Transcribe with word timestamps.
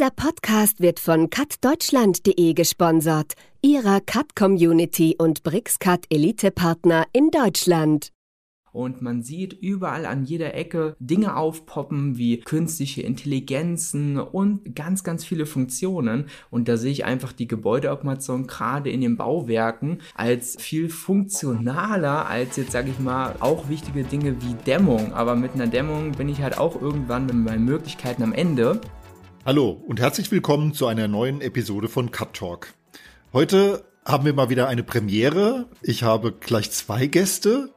Dieser 0.00 0.12
Podcast 0.12 0.80
wird 0.80 0.98
von 0.98 1.28
cutdeutschland.de 1.28 2.54
gesponsert, 2.54 3.34
ihrer 3.60 4.00
Cut-Community 4.00 5.16
und 5.18 5.42
BrixCut 5.42 6.06
Elite-Partner 6.08 7.04
in 7.12 7.30
Deutschland. 7.30 8.10
Und 8.72 9.02
man 9.02 9.22
sieht 9.22 9.52
überall 9.52 10.06
an 10.06 10.24
jeder 10.24 10.54
Ecke 10.54 10.96
Dinge 11.00 11.36
aufpoppen 11.36 12.16
wie 12.16 12.40
künstliche 12.40 13.02
Intelligenzen 13.02 14.18
und 14.18 14.74
ganz, 14.74 15.04
ganz 15.04 15.26
viele 15.26 15.44
Funktionen. 15.44 16.30
Und 16.48 16.68
da 16.68 16.78
sehe 16.78 16.92
ich 16.92 17.04
einfach 17.04 17.34
die 17.34 17.46
Gebäudeautomation 17.46 18.46
gerade 18.46 18.88
in 18.88 19.02
den 19.02 19.18
Bauwerken 19.18 19.98
als 20.14 20.56
viel 20.58 20.88
funktionaler 20.88 22.26
als 22.26 22.56
jetzt, 22.56 22.72
sage 22.72 22.88
ich 22.88 23.00
mal, 23.00 23.34
auch 23.40 23.68
wichtige 23.68 24.04
Dinge 24.04 24.40
wie 24.40 24.54
Dämmung. 24.64 25.12
Aber 25.12 25.36
mit 25.36 25.52
einer 25.52 25.66
Dämmung 25.66 26.12
bin 26.12 26.30
ich 26.30 26.40
halt 26.40 26.56
auch 26.56 26.80
irgendwann 26.80 27.26
mit 27.26 27.34
meinen 27.34 27.66
Möglichkeiten 27.66 28.22
am 28.22 28.32
Ende. 28.32 28.80
Hallo 29.50 29.70
und 29.70 29.98
herzlich 29.98 30.30
willkommen 30.30 30.74
zu 30.74 30.86
einer 30.86 31.08
neuen 31.08 31.40
Episode 31.40 31.88
von 31.88 32.12
Cut 32.12 32.34
Talk. 32.34 32.72
Heute 33.32 33.84
haben 34.04 34.24
wir 34.24 34.32
mal 34.32 34.48
wieder 34.48 34.68
eine 34.68 34.84
Premiere. 34.84 35.66
Ich 35.82 36.04
habe 36.04 36.30
gleich 36.30 36.70
zwei 36.70 37.06
Gäste 37.06 37.74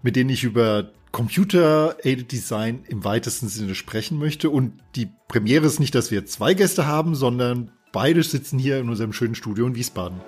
mit 0.00 0.16
denen 0.16 0.30
ich 0.30 0.44
über 0.44 0.92
Computer-Aided 1.12 2.32
Design 2.32 2.84
im 2.88 3.04
weitesten 3.04 3.48
Sinne 3.48 3.74
sprechen 3.74 4.18
möchte. 4.18 4.48
Und 4.48 4.80
die 4.96 5.10
Premiere 5.28 5.66
ist 5.66 5.78
nicht, 5.78 5.94
dass 5.94 6.10
wir 6.10 6.24
zwei 6.24 6.54
Gäste 6.54 6.86
haben, 6.86 7.14
sondern 7.14 7.70
beide 7.92 8.22
sitzen 8.22 8.58
hier 8.58 8.78
in 8.78 8.88
unserem 8.88 9.12
schönen 9.12 9.34
Studio 9.34 9.66
in 9.66 9.74
Wiesbaden. 9.74 10.22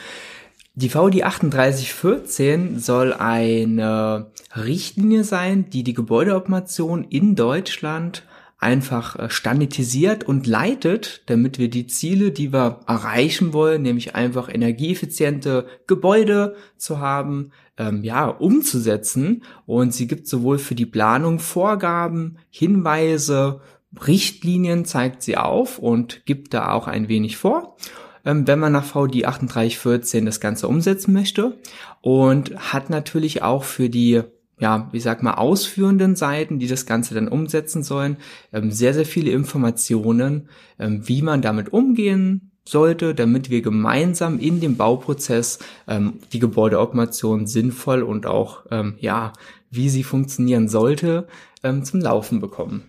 Die 0.75 0.89
VD 0.89 1.23
3814 1.23 2.79
soll 2.79 3.13
eine 3.13 4.31
Richtlinie 4.55 5.23
sein, 5.23 5.69
die 5.69 5.83
die 5.83 5.93
Gebäudeautomation 5.93 7.03
in 7.03 7.35
Deutschland 7.35 8.23
einfach 8.59 9.17
äh, 9.17 9.29
standardisiert 9.29 10.25
und 10.25 10.45
leitet, 10.45 11.23
damit 11.27 11.59
wir 11.59 11.69
die 11.69 11.87
Ziele, 11.87 12.31
die 12.31 12.53
wir 12.53 12.81
erreichen 12.87 13.53
wollen, 13.53 13.81
nämlich 13.81 14.15
einfach 14.15 14.49
energieeffiziente 14.53 15.65
Gebäude 15.87 16.55
zu 16.77 16.99
haben, 16.99 17.51
ähm, 17.77 18.03
ja, 18.03 18.27
umzusetzen. 18.27 19.43
Und 19.65 19.93
sie 19.93 20.07
gibt 20.07 20.27
sowohl 20.27 20.59
für 20.59 20.75
die 20.75 20.85
Planung 20.85 21.39
Vorgaben, 21.39 22.37
Hinweise, 22.49 23.61
Richtlinien 24.05 24.85
zeigt 24.85 25.23
sie 25.23 25.37
auf 25.37 25.79
und 25.79 26.25
gibt 26.25 26.53
da 26.53 26.71
auch 26.73 26.87
ein 26.87 27.07
wenig 27.07 27.37
vor 27.37 27.75
wenn 28.23 28.59
man 28.59 28.71
nach 28.71 28.85
VD 28.85 29.23
3814 29.23 30.25
das 30.25 30.39
Ganze 30.39 30.67
umsetzen 30.67 31.13
möchte 31.13 31.57
und 32.01 32.55
hat 32.73 32.89
natürlich 32.89 33.41
auch 33.41 33.63
für 33.63 33.89
die 33.89 34.23
ja, 34.59 34.89
wie 34.91 34.99
sag 34.99 35.23
mal, 35.23 35.35
ausführenden 35.35 36.15
Seiten, 36.15 36.59
die 36.59 36.67
das 36.67 36.85
Ganze 36.85 37.13
dann 37.13 37.29
umsetzen 37.29 37.81
sollen, 37.81 38.17
ähm, 38.51 38.71
sehr, 38.71 38.93
sehr 38.93 39.05
viele 39.05 39.31
Informationen, 39.31 40.49
ähm, 40.77 41.07
wie 41.07 41.21
man 41.21 41.41
damit 41.41 41.71
umgehen 41.71 42.51
sollte, 42.65 43.15
damit 43.15 43.49
wir 43.49 43.61
gemeinsam 43.61 44.37
in 44.37 44.59
dem 44.59 44.77
Bauprozess 44.77 45.59
ähm, 45.87 46.15
die 46.33 46.39
Gebäudeautomation 46.39 47.47
sinnvoll 47.47 48.03
und 48.03 48.25
auch, 48.25 48.65
ähm, 48.69 48.95
ja, 48.99 49.33
wie 49.71 49.89
sie 49.89 50.03
funktionieren 50.03 50.67
sollte, 50.67 51.27
ähm, 51.63 51.83
zum 51.83 52.01
Laufen 52.01 52.39
bekommen. 52.39 52.88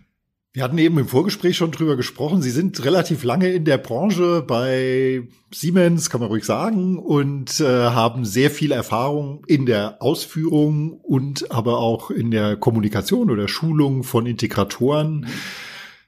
Wir 0.52 0.64
hatten 0.64 0.78
eben 0.78 0.98
im 0.98 1.06
Vorgespräch 1.06 1.56
schon 1.56 1.70
drüber 1.70 1.96
gesprochen. 1.96 2.42
Sie 2.42 2.50
sind 2.50 2.84
relativ 2.84 3.22
lange 3.22 3.52
in 3.52 3.64
der 3.64 3.78
Branche 3.78 4.42
bei 4.44 5.22
Siemens, 5.52 6.10
kann 6.10 6.20
man 6.20 6.28
ruhig 6.28 6.44
sagen, 6.44 6.98
und 6.98 7.60
äh, 7.60 7.64
haben 7.64 8.24
sehr 8.24 8.50
viel 8.50 8.72
Erfahrung 8.72 9.44
in 9.46 9.64
der 9.64 10.02
Ausführung 10.02 10.94
und 10.94 11.52
aber 11.52 11.78
auch 11.78 12.10
in 12.10 12.32
der 12.32 12.56
Kommunikation 12.56 13.30
oder 13.30 13.46
Schulung 13.46 14.02
von 14.02 14.26
Integratoren. 14.26 15.28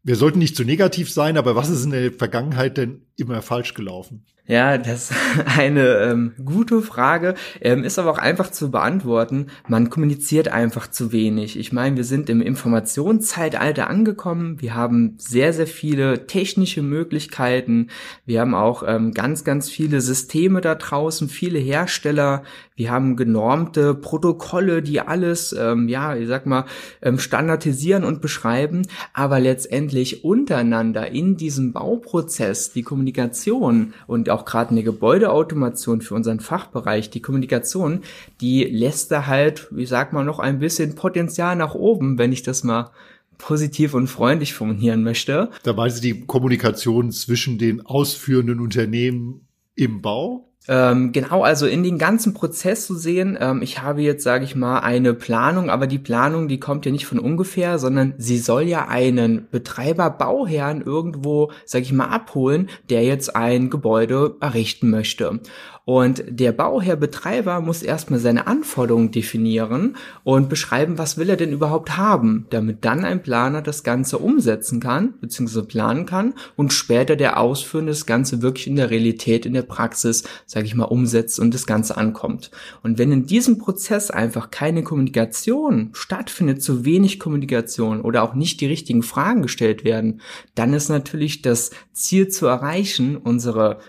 Wir 0.02 0.16
sollten 0.16 0.40
nicht 0.40 0.56
zu 0.56 0.64
negativ 0.64 1.08
sein, 1.08 1.36
aber 1.36 1.54
was 1.54 1.70
ist 1.70 1.84
in 1.84 1.92
der 1.92 2.12
Vergangenheit 2.12 2.78
denn 2.78 3.02
immer 3.14 3.42
falsch 3.42 3.74
gelaufen? 3.74 4.24
Ja, 4.52 4.76
das 4.76 5.10
ist 5.10 5.16
eine 5.56 5.96
ähm, 6.00 6.32
gute 6.44 6.82
Frage, 6.82 7.36
ähm, 7.62 7.84
ist 7.84 7.98
aber 7.98 8.10
auch 8.10 8.18
einfach 8.18 8.50
zu 8.50 8.70
beantworten. 8.70 9.46
Man 9.66 9.88
kommuniziert 9.88 10.48
einfach 10.48 10.90
zu 10.90 11.10
wenig. 11.10 11.58
Ich 11.58 11.72
meine, 11.72 11.96
wir 11.96 12.04
sind 12.04 12.28
im 12.28 12.42
Informationszeitalter 12.42 13.88
angekommen. 13.88 14.60
Wir 14.60 14.74
haben 14.74 15.14
sehr, 15.16 15.54
sehr 15.54 15.66
viele 15.66 16.26
technische 16.26 16.82
Möglichkeiten. 16.82 17.88
Wir 18.26 18.42
haben 18.42 18.54
auch 18.54 18.82
ähm, 18.86 19.12
ganz, 19.14 19.42
ganz 19.42 19.70
viele 19.70 20.02
Systeme 20.02 20.60
da 20.60 20.74
draußen, 20.74 21.30
viele 21.30 21.58
Hersteller. 21.58 22.42
Wir 22.74 22.90
haben 22.90 23.16
genormte 23.16 23.94
Protokolle, 23.94 24.82
die 24.82 25.00
alles, 25.00 25.56
ähm, 25.58 25.88
ja, 25.88 26.14
ich 26.14 26.28
sag 26.28 26.44
mal, 26.44 26.66
ähm, 27.00 27.18
standardisieren 27.18 28.04
und 28.04 28.20
beschreiben. 28.20 28.82
Aber 29.14 29.40
letztendlich 29.40 30.24
untereinander 30.24 31.10
in 31.10 31.38
diesem 31.38 31.72
Bauprozess 31.72 32.72
die 32.72 32.82
Kommunikation 32.82 33.94
und 34.06 34.28
auch 34.28 34.41
gerade 34.44 34.70
eine 34.70 34.82
Gebäudeautomation 34.82 36.00
für 36.00 36.14
unseren 36.14 36.40
Fachbereich, 36.40 37.10
die 37.10 37.22
Kommunikation, 37.22 38.02
die 38.40 38.64
lässt 38.64 39.10
da 39.10 39.26
halt, 39.26 39.68
wie 39.70 39.86
sag 39.86 40.12
mal, 40.12 40.24
noch 40.24 40.38
ein 40.38 40.58
bisschen 40.58 40.94
Potenzial 40.94 41.56
nach 41.56 41.74
oben, 41.74 42.18
wenn 42.18 42.32
ich 42.32 42.42
das 42.42 42.64
mal 42.64 42.90
positiv 43.38 43.94
und 43.94 44.06
freundlich 44.06 44.54
formulieren 44.54 45.02
möchte. 45.02 45.50
Da 45.64 45.76
weiß 45.76 46.00
die 46.00 46.20
Kommunikation 46.20 47.10
zwischen 47.10 47.58
den 47.58 47.84
ausführenden 47.84 48.60
Unternehmen 48.60 49.46
im 49.74 50.00
Bau 50.00 50.51
ähm, 50.68 51.10
genau, 51.10 51.42
also 51.42 51.66
in 51.66 51.82
den 51.82 51.98
ganzen 51.98 52.34
Prozess 52.34 52.86
zu 52.86 52.94
sehen, 52.94 53.36
ähm, 53.40 53.62
ich 53.62 53.82
habe 53.82 54.00
jetzt, 54.02 54.22
sage 54.22 54.44
ich 54.44 54.54
mal, 54.54 54.78
eine 54.78 55.12
Planung, 55.12 55.70
aber 55.70 55.88
die 55.88 55.98
Planung, 55.98 56.46
die 56.46 56.60
kommt 56.60 56.86
ja 56.86 56.92
nicht 56.92 57.06
von 57.06 57.18
ungefähr, 57.18 57.80
sondern 57.80 58.14
sie 58.18 58.38
soll 58.38 58.62
ja 58.62 58.86
einen 58.86 59.48
Betreiber, 59.50 60.08
Bauherrn 60.10 60.80
irgendwo, 60.80 61.50
sage 61.64 61.82
ich 61.82 61.92
mal, 61.92 62.06
abholen, 62.06 62.70
der 62.90 63.02
jetzt 63.02 63.34
ein 63.34 63.70
Gebäude 63.70 64.36
errichten 64.40 64.88
möchte. 64.90 65.40
Und 65.84 66.22
der 66.28 66.52
Bauherr, 66.52 66.94
Betreiber 66.94 67.60
muss 67.60 67.82
erstmal 67.82 68.20
seine 68.20 68.46
Anforderungen 68.46 69.10
definieren 69.10 69.96
und 70.22 70.48
beschreiben, 70.48 70.96
was 70.96 71.18
will 71.18 71.28
er 71.28 71.36
denn 71.36 71.52
überhaupt 71.52 71.96
haben, 71.96 72.46
damit 72.50 72.84
dann 72.84 73.04
ein 73.04 73.22
Planer 73.22 73.62
das 73.62 73.82
Ganze 73.82 74.18
umsetzen 74.18 74.78
kann, 74.78 75.14
beziehungsweise 75.20 75.66
planen 75.66 76.06
kann 76.06 76.34
und 76.54 76.72
später 76.72 77.16
der 77.16 77.40
Ausführende 77.40 77.90
das 77.90 78.06
Ganze 78.06 78.42
wirklich 78.42 78.68
in 78.68 78.76
der 78.76 78.90
Realität, 78.90 79.44
in 79.44 79.54
der 79.54 79.62
Praxis, 79.62 80.22
sage 80.46 80.66
ich 80.66 80.76
mal, 80.76 80.84
umsetzt 80.84 81.40
und 81.40 81.52
das 81.52 81.66
Ganze 81.66 81.96
ankommt. 81.96 82.52
Und 82.84 82.98
wenn 82.98 83.10
in 83.10 83.26
diesem 83.26 83.58
Prozess 83.58 84.12
einfach 84.12 84.52
keine 84.52 84.84
Kommunikation 84.84 85.90
stattfindet, 85.94 86.62
zu 86.62 86.84
wenig 86.84 87.18
Kommunikation 87.18 88.02
oder 88.02 88.22
auch 88.22 88.34
nicht 88.34 88.60
die 88.60 88.66
richtigen 88.66 89.02
Fragen 89.02 89.42
gestellt 89.42 89.82
werden, 89.82 90.20
dann 90.54 90.74
ist 90.74 90.90
natürlich 90.90 91.42
das 91.42 91.70
Ziel 91.92 92.28
zu 92.28 92.46
erreichen, 92.46 93.16
unsere 93.16 93.80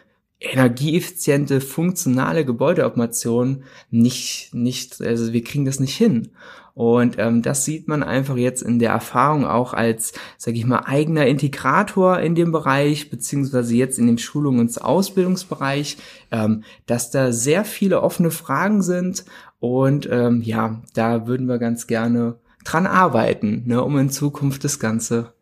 energieeffiziente, 0.43 1.61
funktionale 1.61 2.45
Gebäudeautomation 2.45 3.63
nicht, 3.89 4.53
nicht, 4.53 5.01
also 5.01 5.33
wir 5.33 5.43
kriegen 5.43 5.65
das 5.65 5.79
nicht 5.79 5.95
hin. 5.95 6.29
Und 6.75 7.19
ähm, 7.19 7.43
das 7.43 7.65
sieht 7.65 7.87
man 7.87 8.01
einfach 8.01 8.35
jetzt 8.35 8.63
in 8.63 8.79
der 8.79 8.91
Erfahrung 8.91 9.45
auch 9.45 9.73
als, 9.73 10.13
sage 10.37 10.57
ich 10.57 10.65
mal, 10.65 10.79
eigener 10.85 11.27
Integrator 11.27 12.19
in 12.19 12.33
dem 12.33 12.51
Bereich, 12.51 13.11
beziehungsweise 13.11 13.75
jetzt 13.75 13.99
in 13.99 14.07
dem 14.07 14.17
Schulungs- 14.17 14.77
und 14.77 14.83
Ausbildungsbereich, 14.83 15.97
ähm, 16.31 16.63
dass 16.87 17.11
da 17.11 17.31
sehr 17.31 17.63
viele 17.63 18.01
offene 18.01 18.31
Fragen 18.31 18.81
sind. 18.81 19.23
Und 19.59 20.09
ähm, 20.11 20.41
ja, 20.41 20.81
da 20.95 21.27
würden 21.27 21.47
wir 21.47 21.59
ganz 21.59 21.85
gerne 21.85 22.37
dran 22.65 22.87
arbeiten, 22.87 23.63
ne, 23.67 23.83
um 23.83 23.97
in 23.99 24.09
Zukunft 24.09 24.63
das 24.63 24.79
Ganze 24.79 25.33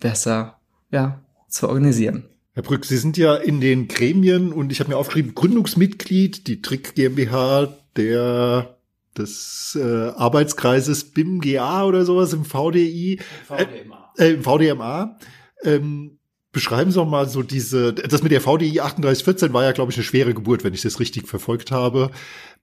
besser 0.00 0.56
ja, 0.90 1.20
zu 1.48 1.68
organisieren. 1.68 2.29
Herr 2.52 2.62
Brück, 2.62 2.84
Sie 2.84 2.96
sind 2.96 3.16
ja 3.16 3.36
in 3.36 3.60
den 3.60 3.86
Gremien 3.86 4.52
und 4.52 4.72
ich 4.72 4.80
habe 4.80 4.90
mir 4.90 4.96
aufgeschrieben, 4.96 5.34
Gründungsmitglied, 5.34 6.46
die 6.48 6.62
Trick 6.62 6.94
GmbH, 6.94 7.76
der 7.96 8.76
des 9.16 9.78
äh, 9.80 10.10
Arbeitskreises 10.10 11.12
BIMGA 11.12 11.84
oder 11.84 12.04
sowas 12.04 12.32
im 12.32 12.44
VDI. 12.44 13.20
VDMA. 13.46 14.12
Äh, 14.18 14.32
äh, 14.32 14.38
VDMA. 14.38 15.18
Ähm, 15.62 16.18
beschreiben 16.52 16.90
Sie 16.90 16.96
doch 16.96 17.08
mal 17.08 17.28
so 17.28 17.42
diese, 17.42 17.92
das 17.92 18.22
mit 18.22 18.32
der 18.32 18.40
VDI 18.40 18.78
3814 18.78 19.52
war 19.52 19.64
ja, 19.64 19.72
glaube 19.72 19.92
ich, 19.92 19.98
eine 19.98 20.04
schwere 20.04 20.34
Geburt, 20.34 20.64
wenn 20.64 20.74
ich 20.74 20.82
das 20.82 21.00
richtig 21.00 21.28
verfolgt 21.28 21.70
habe. 21.70 22.10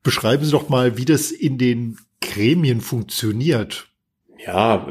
Beschreiben 0.03 0.43
Sie 0.43 0.51
doch 0.51 0.69
mal, 0.69 0.97
wie 0.97 1.05
das 1.05 1.31
in 1.31 1.57
den 1.57 1.97
Gremien 2.21 2.81
funktioniert. 2.81 3.87
Ja, 4.45 4.87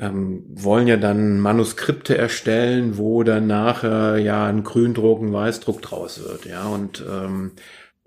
ähm, 0.00 0.44
wollen 0.48 0.88
ja 0.88 0.96
dann 0.96 1.38
Manuskripte 1.38 2.18
erstellen, 2.18 2.98
wo 2.98 3.22
dann 3.22 3.46
nachher 3.46 4.18
ja 4.18 4.46
ein 4.46 4.64
Gründruck, 4.64 5.22
ein 5.22 5.32
Weißdruck 5.32 5.82
draus 5.82 6.20
wird, 6.24 6.46
ja. 6.46 6.66
Und 6.66 7.04
ähm, 7.08 7.52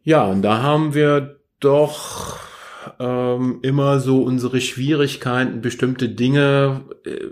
ja 0.03 0.25
und 0.25 0.41
da 0.41 0.61
haben 0.61 0.93
wir 0.93 1.39
doch 1.61 2.39
ähm, 2.99 3.59
immer 3.61 4.01
so 4.01 4.21
unsere 4.21 4.59
Schwierigkeiten, 4.59 5.61
bestimmte 5.61 6.09
Dinge 6.09 6.81
äh, 7.05 7.27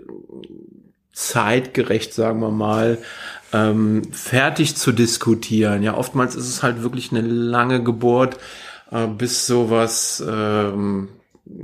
zeitgerecht, 1.16 2.12
sagen 2.12 2.40
wir 2.40 2.50
mal, 2.50 2.98
ähm, 3.52 4.02
fertig 4.12 4.76
zu 4.76 4.92
diskutieren. 4.92 5.82
Ja, 5.82 5.96
oftmals 5.96 6.34
ist 6.34 6.46
es 6.46 6.62
halt 6.62 6.82
wirklich 6.82 7.10
eine 7.10 7.22
lange 7.22 7.82
Geburt, 7.82 8.36
äh, 8.90 9.06
bis 9.06 9.46
sowas 9.46 10.22
ähm, 10.28 11.08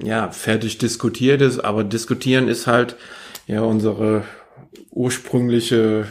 ja 0.03 0.31
fertig 0.31 0.79
diskutiert 0.79 1.43
ist. 1.43 1.61
Aber 1.61 1.85
diskutieren 1.85 2.49
ist 2.49 2.67
halt 2.67 2.97
ja 3.47 3.61
unsere 3.61 4.25
ursprüngliche 4.91 6.07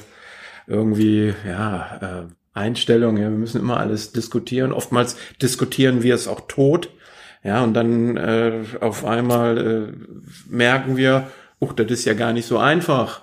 irgendwie 0.67 1.33
ja 1.43 2.27
äh, 2.27 2.27
Einstellung. 2.53 3.17
Ja, 3.17 3.23
wir 3.23 3.37
müssen 3.37 3.59
immer 3.59 3.77
alles 3.77 4.11
diskutieren. 4.11 4.71
Oftmals 4.71 5.17
diskutieren 5.41 6.03
wir 6.03 6.13
es 6.13 6.27
auch 6.27 6.41
tot. 6.47 6.91
Ja, 7.43 7.63
und 7.63 7.73
dann 7.73 8.17
äh, 8.17 8.63
auf 8.81 9.03
einmal 9.03 9.57
äh, 9.57 9.93
merken 10.47 10.95
wir, 10.95 11.31
oh, 11.59 11.71
das 11.75 11.89
ist 11.89 12.05
ja 12.05 12.13
gar 12.13 12.33
nicht 12.33 12.45
so 12.45 12.59
einfach 12.59 13.21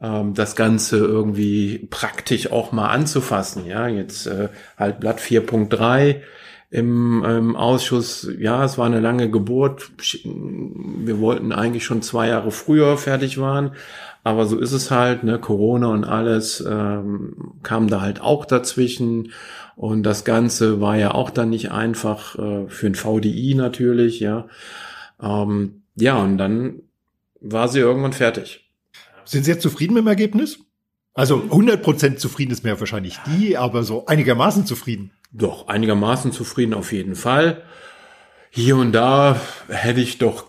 ähm, 0.00 0.34
das 0.34 0.56
Ganze 0.56 0.98
irgendwie 0.98 1.86
praktisch 1.90 2.50
auch 2.52 2.72
mal 2.72 2.88
anzufassen. 2.88 3.66
Ja, 3.66 3.88
jetzt 3.88 4.26
äh, 4.26 4.48
halt 4.76 5.00
Blatt 5.00 5.20
4.3 5.20 6.22
im 6.70 7.24
ähm, 7.26 7.56
Ausschuss. 7.56 8.28
Ja, 8.38 8.64
es 8.64 8.76
war 8.78 8.86
eine 8.86 9.00
lange 9.00 9.30
Geburt. 9.30 9.90
Wir 10.24 11.18
wollten 11.18 11.52
eigentlich 11.52 11.84
schon 11.84 12.02
zwei 12.02 12.28
Jahre 12.28 12.50
früher 12.50 12.98
fertig 12.98 13.38
waren. 13.38 13.72
Aber 14.24 14.46
so 14.46 14.58
ist 14.58 14.72
es 14.72 14.90
halt, 14.90 15.24
ne, 15.24 15.38
Corona 15.38 15.88
und 15.88 16.04
alles 16.04 16.60
ähm, 16.68 17.54
kam 17.62 17.88
da 17.88 18.00
halt 18.00 18.20
auch 18.20 18.44
dazwischen. 18.44 19.32
Und 19.76 20.02
das 20.02 20.24
Ganze 20.24 20.80
war 20.80 20.96
ja 20.96 21.14
auch 21.14 21.30
dann 21.30 21.50
nicht 21.50 21.70
einfach 21.70 22.38
äh, 22.38 22.68
für 22.68 22.86
ein 22.88 22.94
VDI 22.94 23.54
natürlich, 23.54 24.20
ja. 24.20 24.46
Ähm, 25.22 25.82
ja, 25.94 26.18
und 26.18 26.36
dann 26.36 26.82
war 27.40 27.68
sie 27.68 27.80
irgendwann 27.80 28.12
fertig. 28.12 28.67
Sind 29.28 29.44
Sie 29.44 29.50
jetzt 29.50 29.62
zufrieden 29.62 29.92
mit 29.92 30.04
dem 30.04 30.08
Ergebnis? 30.08 30.58
Also 31.12 31.36
100% 31.36 32.16
zufrieden 32.16 32.50
ist 32.50 32.64
mir 32.64 32.80
wahrscheinlich 32.80 33.18
die, 33.26 33.58
aber 33.58 33.82
so 33.82 34.06
einigermaßen 34.06 34.64
zufrieden. 34.64 35.10
Doch, 35.32 35.68
einigermaßen 35.68 36.32
zufrieden 36.32 36.72
auf 36.72 36.92
jeden 36.92 37.14
Fall. 37.14 37.62
Hier 38.48 38.76
und 38.76 38.92
da 38.92 39.38
hätte 39.68 40.00
ich 40.00 40.16
doch 40.16 40.46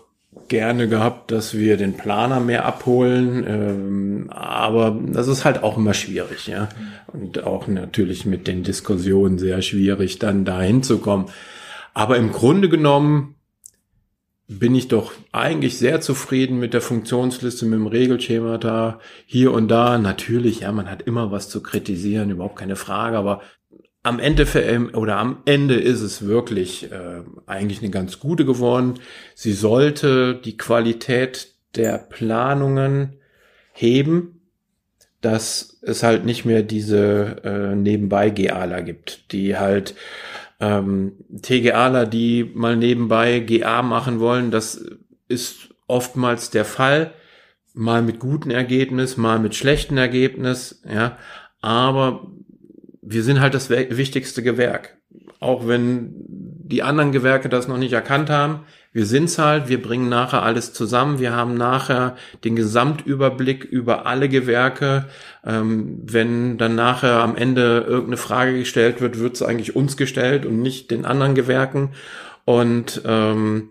gerne 0.48 0.88
gehabt, 0.88 1.30
dass 1.30 1.52
wir 1.52 1.76
den 1.76 1.98
Planer 1.98 2.40
mehr 2.40 2.64
abholen, 2.64 3.44
ähm, 3.46 4.30
aber 4.30 4.98
das 5.08 5.28
ist 5.28 5.44
halt 5.44 5.62
auch 5.62 5.76
immer 5.76 5.92
schwierig, 5.92 6.46
ja. 6.46 6.70
Und 7.08 7.44
auch 7.44 7.66
natürlich 7.66 8.24
mit 8.24 8.46
den 8.46 8.62
Diskussionen 8.62 9.38
sehr 9.38 9.60
schwierig, 9.60 10.18
dann 10.18 10.46
da 10.46 10.62
hinzukommen. 10.62 11.26
Aber 11.92 12.16
im 12.16 12.32
Grunde 12.32 12.70
genommen 12.70 13.34
bin 14.58 14.74
ich 14.74 14.88
doch 14.88 15.12
eigentlich 15.30 15.78
sehr 15.78 16.00
zufrieden 16.00 16.58
mit 16.58 16.74
der 16.74 16.80
Funktionsliste, 16.80 17.66
mit 17.66 17.78
dem 17.78 17.86
Regelschema 17.86 18.58
da, 18.58 18.98
hier 19.24 19.52
und 19.52 19.68
da. 19.68 19.96
Natürlich, 19.96 20.60
ja, 20.60 20.72
man 20.72 20.90
hat 20.90 21.02
immer 21.02 21.30
was 21.30 21.48
zu 21.48 21.62
kritisieren, 21.62 22.30
überhaupt 22.30 22.56
keine 22.56 22.74
Frage, 22.74 23.16
aber 23.16 23.42
am 24.02 24.18
Ende 24.18 24.46
oder 24.94 25.18
am 25.18 25.42
Ende 25.44 25.76
ist 25.76 26.00
es 26.00 26.26
wirklich 26.26 26.90
äh, 26.90 27.22
eigentlich 27.46 27.80
eine 27.80 27.90
ganz 27.90 28.18
gute 28.18 28.44
geworden. 28.44 28.94
Sie 29.36 29.52
sollte 29.52 30.34
die 30.34 30.56
Qualität 30.56 31.54
der 31.76 31.98
Planungen 31.98 33.20
heben, 33.72 34.40
dass 35.20 35.78
es 35.82 36.02
halt 36.02 36.24
nicht 36.24 36.44
mehr 36.44 36.64
diese 36.64 37.36
äh, 37.44 37.76
nebenbei 37.76 38.30
GAler 38.30 38.82
gibt, 38.82 39.30
die 39.30 39.56
halt 39.56 39.94
ähm, 40.60 41.12
TGAler, 41.42 42.06
die 42.06 42.50
mal 42.54 42.76
nebenbei 42.76 43.40
GA 43.40 43.82
machen 43.82 44.20
wollen, 44.20 44.50
das 44.50 44.84
ist 45.28 45.74
oftmals 45.86 46.50
der 46.50 46.64
Fall. 46.64 47.12
Mal 47.72 48.02
mit 48.02 48.18
gutem 48.18 48.50
Ergebnis, 48.50 49.16
mal 49.16 49.38
mit 49.38 49.54
schlechtem 49.54 49.96
Ergebnis, 49.96 50.82
ja. 50.88 51.16
Aber 51.60 52.26
wir 53.02 53.22
sind 53.22 53.40
halt 53.40 53.54
das 53.54 53.70
wichtigste 53.70 54.42
Gewerk. 54.42 54.98
Auch 55.40 55.66
wenn 55.66 56.12
die 56.16 56.82
anderen 56.82 57.12
Gewerke 57.12 57.48
das 57.48 57.68
noch 57.68 57.78
nicht 57.78 57.92
erkannt 57.92 58.30
haben, 58.30 58.60
wir 58.92 59.06
sind's 59.06 59.38
halt, 59.38 59.68
wir 59.68 59.80
bringen 59.80 60.08
nachher 60.08 60.42
alles 60.42 60.72
zusammen, 60.72 61.20
wir 61.20 61.32
haben 61.32 61.54
nachher 61.54 62.16
den 62.42 62.56
Gesamtüberblick 62.56 63.64
über 63.64 64.06
alle 64.06 64.28
Gewerke. 64.28 65.08
Ähm, 65.44 66.00
wenn 66.02 66.58
dann 66.58 66.74
nachher 66.74 67.22
am 67.22 67.36
Ende 67.36 67.84
irgendeine 67.86 68.16
Frage 68.16 68.58
gestellt 68.58 69.00
wird, 69.00 69.18
wird's 69.18 69.42
eigentlich 69.42 69.76
uns 69.76 69.96
gestellt 69.96 70.44
und 70.44 70.60
nicht 70.60 70.90
den 70.90 71.04
anderen 71.04 71.36
Gewerken. 71.36 71.92
Und 72.44 73.02
ähm, 73.04 73.70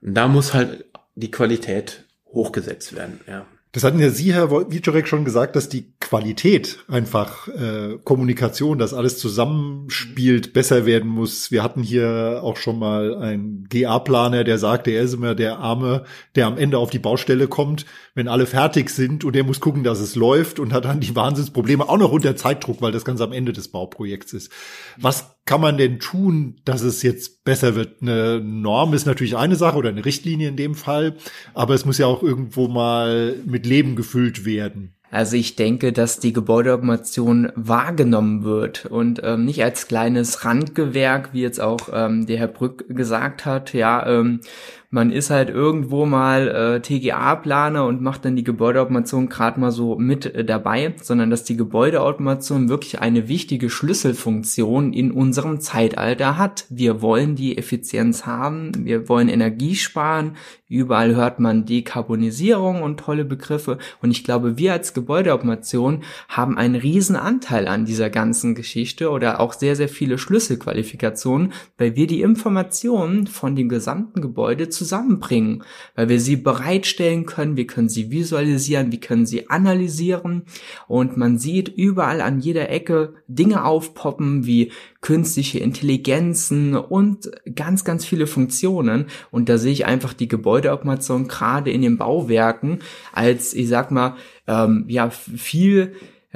da 0.00 0.28
muss 0.28 0.54
halt 0.54 0.84
die 1.16 1.32
Qualität 1.32 2.04
hochgesetzt 2.32 2.94
werden, 2.94 3.20
ja. 3.26 3.44
Das 3.78 3.84
hatten 3.84 4.00
ja 4.00 4.10
Sie, 4.10 4.34
Herr 4.34 4.50
Wiczorek, 4.50 5.06
schon 5.06 5.24
gesagt, 5.24 5.54
dass 5.54 5.68
die 5.68 5.92
Qualität 6.00 6.80
einfach 6.88 7.46
äh, 7.46 7.96
Kommunikation, 8.02 8.76
dass 8.76 8.92
alles 8.92 9.18
zusammenspielt, 9.18 10.52
besser 10.52 10.84
werden 10.84 11.08
muss. 11.08 11.52
Wir 11.52 11.62
hatten 11.62 11.84
hier 11.84 12.40
auch 12.42 12.56
schon 12.56 12.80
mal 12.80 13.14
einen 13.14 13.68
GA-Planer, 13.68 14.42
der 14.42 14.58
sagte, 14.58 14.90
er 14.90 15.02
ist 15.02 15.14
immer 15.14 15.36
der 15.36 15.60
Arme, 15.60 16.02
der 16.34 16.48
am 16.48 16.58
Ende 16.58 16.78
auf 16.78 16.90
die 16.90 16.98
Baustelle 16.98 17.46
kommt, 17.46 17.86
wenn 18.16 18.26
alle 18.26 18.46
fertig 18.46 18.90
sind 18.90 19.24
und 19.24 19.36
der 19.36 19.44
muss 19.44 19.60
gucken, 19.60 19.84
dass 19.84 20.00
es 20.00 20.16
läuft 20.16 20.58
und 20.58 20.72
hat 20.72 20.84
dann 20.84 20.98
die 20.98 21.14
Wahnsinnsprobleme, 21.14 21.88
auch 21.88 21.98
noch 21.98 22.10
unter 22.10 22.34
Zeitdruck, 22.34 22.82
weil 22.82 22.90
das 22.90 23.04
ganz 23.04 23.20
am 23.20 23.30
Ende 23.30 23.52
des 23.52 23.68
Bauprojekts 23.68 24.32
ist. 24.32 24.50
Was 24.96 25.36
kann 25.44 25.60
man 25.60 25.78
denn 25.78 25.98
tun, 26.00 26.56
dass 26.64 26.82
es 26.82 27.02
jetzt 27.02 27.44
besser 27.44 27.74
wird? 27.74 28.02
Eine 28.02 28.40
Norm 28.40 28.92
ist 28.92 29.06
natürlich 29.06 29.36
eine 29.36 29.56
Sache 29.56 29.78
oder 29.78 29.88
eine 29.88 30.04
Richtlinie 30.04 30.48
in 30.48 30.56
dem 30.56 30.74
Fall, 30.74 31.16
aber 31.54 31.74
es 31.74 31.84
muss 31.84 31.96
ja 31.98 32.06
auch 32.06 32.22
irgendwo 32.22 32.66
mal 32.66 33.36
mit 33.46 33.67
Leben 33.68 33.96
gefüllt 33.96 34.44
werden. 34.44 34.94
Also 35.10 35.36
ich 35.36 35.56
denke, 35.56 35.92
dass 35.92 36.20
die 36.20 36.34
Gebäudeautomation 36.34 37.50
wahrgenommen 37.54 38.44
wird 38.44 38.84
und 38.84 39.22
ähm, 39.24 39.46
nicht 39.46 39.62
als 39.62 39.88
kleines 39.88 40.44
Randgewerk, 40.44 41.30
wie 41.32 41.40
jetzt 41.40 41.60
auch 41.60 41.88
ähm, 41.92 42.26
der 42.26 42.38
Herr 42.38 42.48
Brück 42.48 42.84
gesagt 42.88 43.46
hat, 43.46 43.72
ja, 43.72 44.06
ähm, 44.06 44.40
man 44.90 45.10
ist 45.10 45.28
halt 45.28 45.50
irgendwo 45.50 46.06
mal 46.06 46.48
äh, 46.48 46.80
TGA-Planer 46.80 47.84
und 47.84 48.00
macht 48.00 48.24
dann 48.24 48.36
die 48.36 48.44
Gebäudeautomation 48.44 49.28
gerade 49.28 49.60
mal 49.60 49.70
so 49.70 49.96
mit 49.96 50.34
äh, 50.34 50.46
dabei, 50.46 50.94
sondern 51.02 51.28
dass 51.28 51.44
die 51.44 51.58
Gebäudeautomation 51.58 52.70
wirklich 52.70 52.98
eine 53.00 53.28
wichtige 53.28 53.68
Schlüsselfunktion 53.68 54.94
in 54.94 55.10
unserem 55.10 55.60
Zeitalter 55.60 56.38
hat. 56.38 56.64
Wir 56.70 57.02
wollen 57.02 57.36
die 57.36 57.58
Effizienz 57.58 58.24
haben, 58.24 58.72
wir 58.86 59.10
wollen 59.10 59.28
Energie 59.28 59.74
sparen, 59.74 60.36
überall 60.70 61.14
hört 61.14 61.38
man 61.38 61.66
Dekarbonisierung 61.66 62.82
und 62.82 63.00
tolle 63.00 63.26
Begriffe 63.26 63.76
und 64.00 64.10
ich 64.10 64.24
glaube, 64.24 64.56
wir 64.56 64.72
als 64.72 64.94
Gebäudeautomation 64.94 66.02
haben 66.30 66.56
einen 66.56 66.76
riesen 66.76 67.16
Anteil 67.16 67.68
an 67.68 67.84
dieser 67.84 68.08
ganzen 68.08 68.54
Geschichte 68.54 69.10
oder 69.10 69.40
auch 69.40 69.52
sehr, 69.52 69.76
sehr 69.76 69.88
viele 69.90 70.16
Schlüsselqualifikationen, 70.16 71.52
weil 71.76 71.94
wir 71.94 72.06
die 72.06 72.22
Informationen 72.22 73.26
von 73.26 73.54
dem 73.54 73.68
gesamten 73.68 74.22
Gebäude 74.22 74.70
zusammenbringen, 74.78 75.64
weil 75.94 76.08
wir 76.08 76.20
sie 76.20 76.36
bereitstellen 76.36 77.26
können, 77.26 77.56
wir 77.56 77.66
können 77.66 77.88
sie 77.88 78.10
visualisieren, 78.10 78.92
wir 78.92 79.00
können 79.00 79.26
sie 79.26 79.50
analysieren 79.50 80.44
und 80.86 81.16
man 81.16 81.38
sieht 81.38 81.68
überall 81.68 82.20
an 82.20 82.40
jeder 82.40 82.70
Ecke 82.70 83.14
Dinge 83.26 83.64
aufpoppen 83.64 84.46
wie 84.46 84.72
künstliche 85.00 85.58
Intelligenzen 85.58 86.74
und 86.74 87.30
ganz, 87.54 87.84
ganz 87.84 88.04
viele 88.04 88.26
Funktionen. 88.26 89.06
Und 89.30 89.48
da 89.48 89.58
sehe 89.58 89.72
ich 89.72 89.86
einfach 89.86 90.12
die 90.12 90.28
Gebäudeautomation 90.28 91.28
gerade 91.28 91.70
in 91.70 91.82
den 91.82 91.98
Bauwerken 91.98 92.80
als, 93.12 93.54
ich 93.54 93.68
sag 93.68 93.90
mal, 93.90 94.16
ähm, 94.46 94.84
ja, 94.88 95.10
viel 95.10 95.94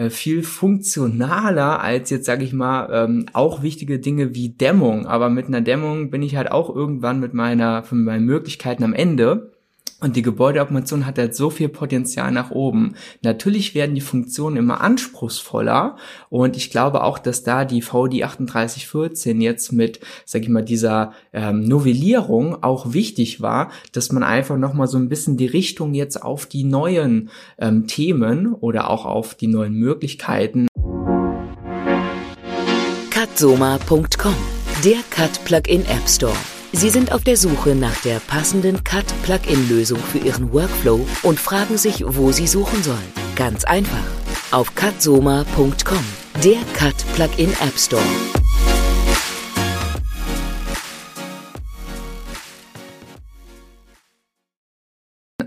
viel 0.08 0.42
funktionaler 0.42 1.80
als 1.80 2.10
jetzt, 2.10 2.24
sage 2.24 2.44
ich 2.44 2.52
mal, 2.52 2.88
ähm, 2.90 3.26
auch 3.34 3.62
wichtige 3.62 3.98
Dinge 3.98 4.34
wie 4.34 4.50
Dämmung. 4.50 5.06
Aber 5.06 5.28
mit 5.28 5.46
einer 5.46 5.60
Dämmung 5.60 6.10
bin 6.10 6.22
ich 6.22 6.36
halt 6.36 6.50
auch 6.50 6.74
irgendwann 6.74 7.20
mit 7.20 7.34
meiner, 7.34 7.82
von 7.82 8.02
meinen 8.02 8.24
Möglichkeiten 8.24 8.84
am 8.84 8.94
Ende. 8.94 9.51
Und 10.02 10.16
die 10.16 10.22
Gebäudeautomation 10.22 11.06
hat 11.06 11.16
halt 11.16 11.36
so 11.36 11.48
viel 11.48 11.68
Potenzial 11.68 12.32
nach 12.32 12.50
oben. 12.50 12.96
Natürlich 13.22 13.76
werden 13.76 13.94
die 13.94 14.00
Funktionen 14.00 14.56
immer 14.56 14.80
anspruchsvoller 14.80 15.96
und 16.28 16.56
ich 16.56 16.70
glaube 16.70 17.04
auch, 17.04 17.20
dass 17.20 17.44
da 17.44 17.64
die 17.64 17.82
VD 17.82 18.22
3814 18.22 19.40
jetzt 19.40 19.72
mit, 19.72 20.00
sag 20.24 20.42
ich 20.42 20.48
mal, 20.48 20.64
dieser 20.64 21.12
ähm, 21.32 21.62
Novellierung 21.68 22.64
auch 22.64 22.92
wichtig 22.92 23.40
war, 23.40 23.70
dass 23.92 24.10
man 24.10 24.24
einfach 24.24 24.56
nochmal 24.56 24.88
so 24.88 24.98
ein 24.98 25.08
bisschen 25.08 25.36
die 25.36 25.46
Richtung 25.46 25.94
jetzt 25.94 26.20
auf 26.20 26.46
die 26.46 26.64
neuen 26.64 27.30
ähm, 27.58 27.86
Themen 27.86 28.54
oder 28.54 28.90
auch 28.90 29.06
auf 29.06 29.36
die 29.36 29.46
neuen 29.46 29.74
Möglichkeiten. 29.74 30.66
Cutsoma.com, 33.10 34.34
der 34.84 34.98
Cut 35.10 35.44
Plugin 35.44 35.82
App 35.82 36.08
Store. 36.08 36.34
Sie 36.74 36.88
sind 36.88 37.12
auf 37.12 37.22
der 37.22 37.36
Suche 37.36 37.74
nach 37.74 38.00
der 38.00 38.18
passenden 38.18 38.82
Cut-Plugin-Lösung 38.82 39.98
für 39.98 40.18
Ihren 40.18 40.52
Workflow 40.54 41.06
und 41.22 41.38
fragen 41.38 41.76
sich, 41.76 42.02
wo 42.06 42.32
Sie 42.32 42.46
suchen 42.46 42.82
sollen. 42.82 43.12
Ganz 43.36 43.64
einfach. 43.64 44.04
Auf 44.50 44.74
cutsoma.com, 44.74 46.04
der 46.42 46.58
Cut-Plugin 46.74 47.50
App 47.60 47.78
Store. 47.78 48.02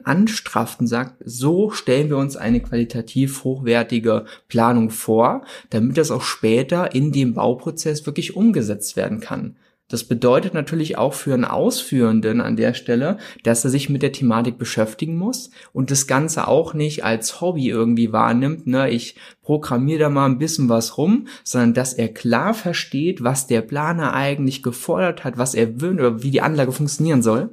anstrafft 0.03 0.88
sagt, 0.88 1.15
so 1.25 1.72
stellen 1.72 2.10
wir 2.10 2.17
uns 2.17 2.38
eine 2.38 2.62
qualitativ 2.62 3.44
hochwertige 3.44 4.25
Planung 4.48 4.91
vor, 4.91 5.44
damit 5.72 5.98
das 5.98 6.12
auch 6.12 6.22
später 6.22 6.94
in 6.94 7.12
dem 7.12 7.34
Bauprozess 7.34 8.05
wirklich 8.05 8.36
umgesetzt 8.36 8.96
werden 8.96 9.20
kann. 9.20 9.55
Das 9.88 10.04
bedeutet 10.04 10.56
natürlich 10.56 10.98
auch 10.98 11.13
für 11.13 11.36
einen 11.36 11.46
Ausführenden 11.46 12.42
an 12.42 12.56
der 12.56 12.74
Stelle, 12.74 13.20
dass 13.44 13.63
er 13.63 13.70
sich 13.70 13.88
mit 13.88 14.01
der 14.01 14.12
Thematik 14.12 14.58
beschäftigen 14.58 15.15
muss 15.15 15.51
und 15.74 15.92
das 15.92 16.08
Ganze 16.08 16.48
auch 16.48 16.74
nicht 16.74 17.04
als 17.04 17.39
Hobby 17.39 17.70
irgendwie 17.70 18.12
wahrnimmt, 18.12 18.65
ne, 18.65 18.89
ich 18.89 19.15
programmiere 19.44 20.00
da 20.00 20.10
mal 20.10 20.25
ein 20.25 20.39
bisschen 20.39 20.70
was 20.70 20.98
rum, 20.98 21.27
sondern 21.44 21.75
dass 21.75 21.94
er 21.94 22.08
klar 22.08 22.56
versteht, 22.56 23.24
was 23.24 23.46
der 23.46 23.62
Planer 23.62 24.15
eigentlich 24.15 24.63
gefordert 24.63 25.24
hat, 25.24 25.38
was 25.38 25.54
er 25.54 25.80
will 25.80 25.94
oder 26.00 26.24
wie 26.24 26.32
die 26.32 26.42
Anlage 26.42 26.72
funktionieren 26.72 27.22
soll 27.22 27.51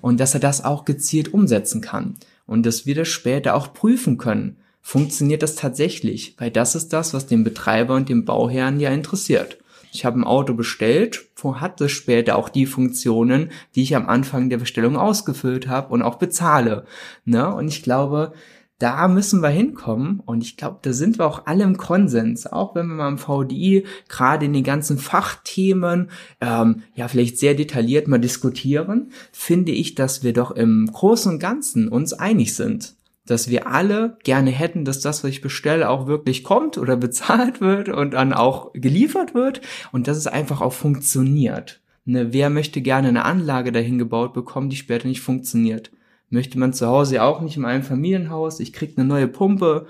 und 0.00 0.20
dass 0.20 0.32
er 0.32 0.40
das 0.40 0.64
auch 0.64 0.86
gezielt 0.86 1.34
umsetzen 1.34 1.82
kann 1.82 2.14
und 2.46 2.64
dass 2.64 2.86
wir 2.86 2.94
das 2.94 3.08
später 3.08 3.54
auch 3.54 3.74
prüfen 3.74 4.16
können. 4.16 4.56
Funktioniert 4.80 5.42
das 5.42 5.54
tatsächlich? 5.54 6.34
Weil 6.38 6.50
das 6.50 6.74
ist 6.74 6.94
das, 6.94 7.12
was 7.12 7.26
den 7.26 7.44
Betreiber 7.44 7.94
und 7.94 8.08
den 8.08 8.24
Bauherrn 8.24 8.80
ja 8.80 8.90
interessiert 8.90 9.58
ich 9.94 10.04
habe 10.04 10.18
ein 10.18 10.24
Auto 10.24 10.54
bestellt, 10.54 11.24
hat 11.44 11.80
es 11.80 11.92
später 11.92 12.36
auch 12.36 12.48
die 12.48 12.66
Funktionen, 12.66 13.50
die 13.74 13.82
ich 13.82 13.94
am 13.94 14.08
Anfang 14.08 14.50
der 14.50 14.58
Bestellung 14.58 14.96
ausgefüllt 14.96 15.68
habe 15.68 15.92
und 15.92 16.02
auch 16.02 16.16
bezahle. 16.16 16.84
Ne? 17.24 17.54
Und 17.54 17.68
ich 17.68 17.82
glaube, 17.82 18.32
da 18.78 19.06
müssen 19.06 19.40
wir 19.40 19.50
hinkommen 19.50 20.20
und 20.26 20.42
ich 20.42 20.56
glaube, 20.56 20.80
da 20.82 20.92
sind 20.92 21.18
wir 21.18 21.26
auch 21.26 21.46
alle 21.46 21.62
im 21.62 21.76
Konsens, 21.76 22.46
auch 22.46 22.74
wenn 22.74 22.88
wir 22.88 22.94
mal 22.96 23.08
im 23.08 23.18
VDI 23.18 23.84
gerade 24.08 24.46
in 24.46 24.52
den 24.52 24.64
ganzen 24.64 24.98
Fachthemen 24.98 26.10
ähm, 26.40 26.82
ja 26.96 27.06
vielleicht 27.06 27.38
sehr 27.38 27.54
detailliert 27.54 28.08
mal 28.08 28.18
diskutieren, 28.18 29.12
finde 29.30 29.70
ich, 29.70 29.94
dass 29.94 30.24
wir 30.24 30.32
doch 30.32 30.50
im 30.50 30.90
Großen 30.92 31.32
und 31.32 31.38
Ganzen 31.38 31.86
uns 31.86 32.12
einig 32.12 32.56
sind 32.56 32.96
dass 33.26 33.48
wir 33.48 33.66
alle 33.66 34.18
gerne 34.22 34.50
hätten, 34.50 34.84
dass 34.84 35.00
das, 35.00 35.24
was 35.24 35.30
ich 35.30 35.40
bestelle, 35.40 35.88
auch 35.88 36.06
wirklich 36.06 36.44
kommt 36.44 36.78
oder 36.78 36.96
bezahlt 36.98 37.60
wird 37.60 37.88
und 37.88 38.12
dann 38.12 38.32
auch 38.32 38.72
geliefert 38.74 39.34
wird 39.34 39.60
und 39.92 40.08
dass 40.08 40.16
es 40.16 40.26
einfach 40.26 40.60
auch 40.60 40.72
funktioniert. 40.72 41.80
Ne, 42.06 42.32
wer 42.32 42.50
möchte 42.50 42.82
gerne 42.82 43.08
eine 43.08 43.24
Anlage 43.24 43.72
dahin 43.72 43.98
gebaut 43.98 44.34
bekommen, 44.34 44.68
die 44.68 44.76
später 44.76 45.08
nicht 45.08 45.22
funktioniert? 45.22 45.90
Möchte 46.28 46.58
man 46.58 46.74
zu 46.74 46.86
Hause 46.86 47.22
auch 47.22 47.40
nicht 47.40 47.56
in 47.56 47.64
einem 47.64 47.82
Familienhaus, 47.82 48.60
ich 48.60 48.74
krieg 48.74 48.94
eine 48.96 49.06
neue 49.06 49.28
Pumpe, 49.28 49.86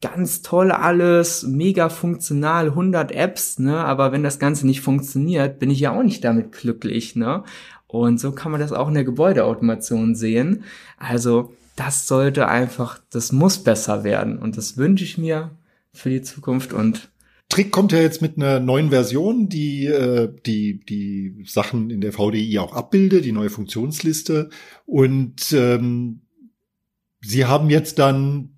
ganz 0.00 0.42
toll 0.42 0.70
alles, 0.70 1.44
mega 1.44 1.88
funktional, 1.88 2.66
100 2.68 3.10
Apps, 3.12 3.58
ne, 3.58 3.78
aber 3.78 4.12
wenn 4.12 4.22
das 4.22 4.38
Ganze 4.38 4.66
nicht 4.66 4.80
funktioniert, 4.80 5.58
bin 5.58 5.70
ich 5.70 5.80
ja 5.80 5.96
auch 5.96 6.02
nicht 6.02 6.22
damit 6.22 6.52
glücklich, 6.52 7.16
ne? 7.16 7.42
Und 7.88 8.20
so 8.20 8.32
kann 8.32 8.52
man 8.52 8.60
das 8.60 8.72
auch 8.72 8.88
in 8.88 8.94
der 8.94 9.04
Gebäudeautomation 9.04 10.14
sehen. 10.14 10.64
Also, 10.98 11.54
das 11.76 12.08
sollte 12.08 12.48
einfach, 12.48 13.00
das 13.10 13.32
muss 13.32 13.62
besser 13.62 14.02
werden. 14.02 14.38
Und 14.38 14.56
das 14.56 14.76
wünsche 14.76 15.04
ich 15.04 15.18
mir 15.18 15.50
für 15.92 16.10
die 16.10 16.22
Zukunft 16.22 16.72
und 16.72 17.10
Trick 17.48 17.70
kommt 17.70 17.92
ja 17.92 18.00
jetzt 18.00 18.22
mit 18.22 18.36
einer 18.36 18.58
neuen 18.58 18.90
Version, 18.90 19.48
die 19.48 19.86
äh, 19.86 20.32
die 20.46 20.84
die 20.84 21.44
Sachen 21.46 21.90
in 21.90 22.00
der 22.00 22.12
VDI 22.12 22.58
auch 22.58 22.72
abbildet, 22.72 23.24
die 23.24 23.30
neue 23.30 23.50
Funktionsliste. 23.50 24.50
Und 24.84 25.52
ähm, 25.52 26.22
sie 27.20 27.44
haben 27.44 27.70
jetzt 27.70 28.00
dann 28.00 28.56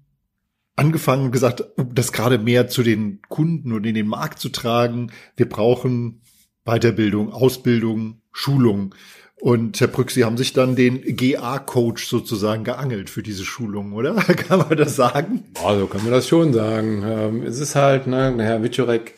angefangen 0.74 1.32
gesagt, 1.32 1.64
das 1.76 2.12
gerade 2.12 2.38
mehr 2.38 2.68
zu 2.68 2.82
den 2.82 3.20
Kunden 3.28 3.72
und 3.72 3.84
in 3.84 3.94
den 3.94 4.08
Markt 4.08 4.38
zu 4.38 4.48
tragen. 4.48 5.12
Wir 5.36 5.48
brauchen 5.48 6.22
Weiterbildung, 6.64 7.30
Ausbildung, 7.32 8.22
Schulung. 8.32 8.94
Und 9.40 9.80
Herr 9.80 9.86
Brück, 9.86 10.10
Sie 10.10 10.24
haben 10.24 10.36
sich 10.36 10.52
dann 10.52 10.74
den 10.74 11.00
GA-Coach 11.16 12.06
sozusagen 12.06 12.64
geangelt 12.64 13.08
für 13.08 13.22
diese 13.22 13.44
Schulung, 13.44 13.92
oder? 13.92 14.14
kann 14.48 14.58
man 14.58 14.76
das 14.76 14.96
sagen? 14.96 15.44
Also 15.64 15.86
kann 15.86 16.02
man 16.02 16.12
das 16.12 16.26
schon 16.26 16.52
sagen. 16.52 17.04
Ähm, 17.06 17.42
es 17.42 17.60
ist 17.60 17.76
halt, 17.76 18.08
ne, 18.08 18.34
Herr 18.38 18.62
Wiczorek 18.62 19.14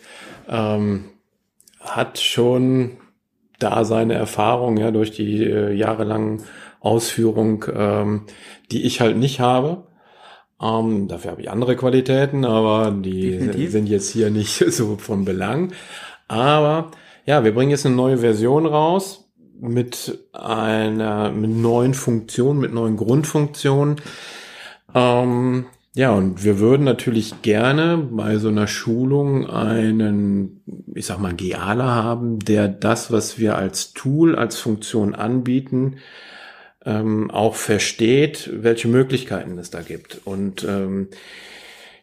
ähm, 0.49 1.05
hat 1.81 2.19
schon 2.19 2.99
da 3.59 3.85
seine 3.85 4.15
Erfahrung 4.15 4.77
ja 4.77 4.91
durch 4.91 5.11
die 5.11 5.43
äh, 5.45 5.73
jahrelangen 5.73 6.43
Ausführung, 6.81 7.65
ähm, 7.75 8.23
die 8.71 8.83
ich 8.83 9.00
halt 9.00 9.17
nicht 9.17 9.41
habe. 9.41 9.85
Ähm, 10.61 11.09
dafür 11.09 11.31
habe 11.31 11.41
ich 11.41 11.50
andere 11.50 11.77
Qualitäten, 11.77 12.45
aber 12.45 12.91
die 12.91 13.33
Definitiv. 13.33 13.73
sind 13.73 13.89
jetzt 13.89 14.11
hier 14.11 14.31
nicht 14.31 14.59
so 14.73 14.97
von 14.99 15.25
Belang. 15.25 15.73
Aber 16.29 16.91
ja, 17.25 17.43
wir 17.43 17.55
bringen 17.55 17.71
jetzt 17.71 17.87
eine 17.87 17.95
neue 17.95 18.19
Version 18.19 18.67
raus 18.67 19.30
mit 19.61 20.19
einer 20.33 21.31
mit 21.31 21.50
neuen 21.50 21.95
Funktionen, 21.95 22.61
mit 22.61 22.73
neuen 22.73 22.97
Grundfunktionen. 22.97 23.97
Ähm, 24.95 25.67
ja, 25.95 26.12
und 26.12 26.45
wir 26.45 26.61
würden 26.61 26.85
natürlich 26.85 27.43
gerne 27.43 27.99
bei 27.99 28.38
so 28.38 28.49
einer 28.49 28.69
Schulung 28.69 29.50
einen, 29.50 30.62
ich 30.95 31.07
sag 31.07 31.19
mal, 31.19 31.35
Geala 31.35 32.02
haben, 32.02 32.38
der 32.38 32.69
das, 32.69 33.11
was 33.11 33.38
wir 33.38 33.57
als 33.57 33.93
Tool, 33.93 34.37
als 34.37 34.59
Funktion 34.59 35.14
anbieten, 35.17 35.97
ähm, 36.85 37.31
auch 37.31 37.57
versteht, 37.57 38.50
welche 38.52 38.88
Möglichkeiten 38.88 39.59
es 39.59 39.71
da 39.71 39.83
gibt. 39.83 40.21
Und 40.25 40.64
ähm, 40.64 41.09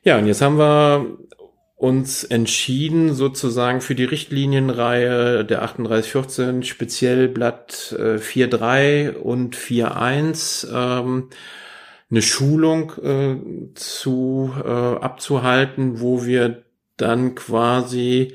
ja, 0.04 0.18
und 0.18 0.28
jetzt 0.28 0.42
haben 0.42 0.58
wir 0.58 1.18
uns 1.78 2.24
entschieden, 2.24 3.14
sozusagen 3.14 3.82
für 3.82 3.94
die 3.94 4.04
Richtlinienreihe 4.04 5.46
der 5.46 5.60
3814, 5.60 6.64
speziell 6.64 7.28
Blatt 7.28 7.96
äh, 7.98 8.18
4.3 8.18 9.14
und 9.14 9.56
4.1, 9.56 10.68
ähm, 10.74 11.30
eine 12.10 12.22
Schulung 12.24 12.94
äh, 13.04 13.36
zu 13.76 14.52
äh, 14.58 14.68
abzuhalten, 14.68 16.02
wo 16.02 16.26
wir 16.26 16.64
dann 16.98 17.36
quasi 17.36 18.34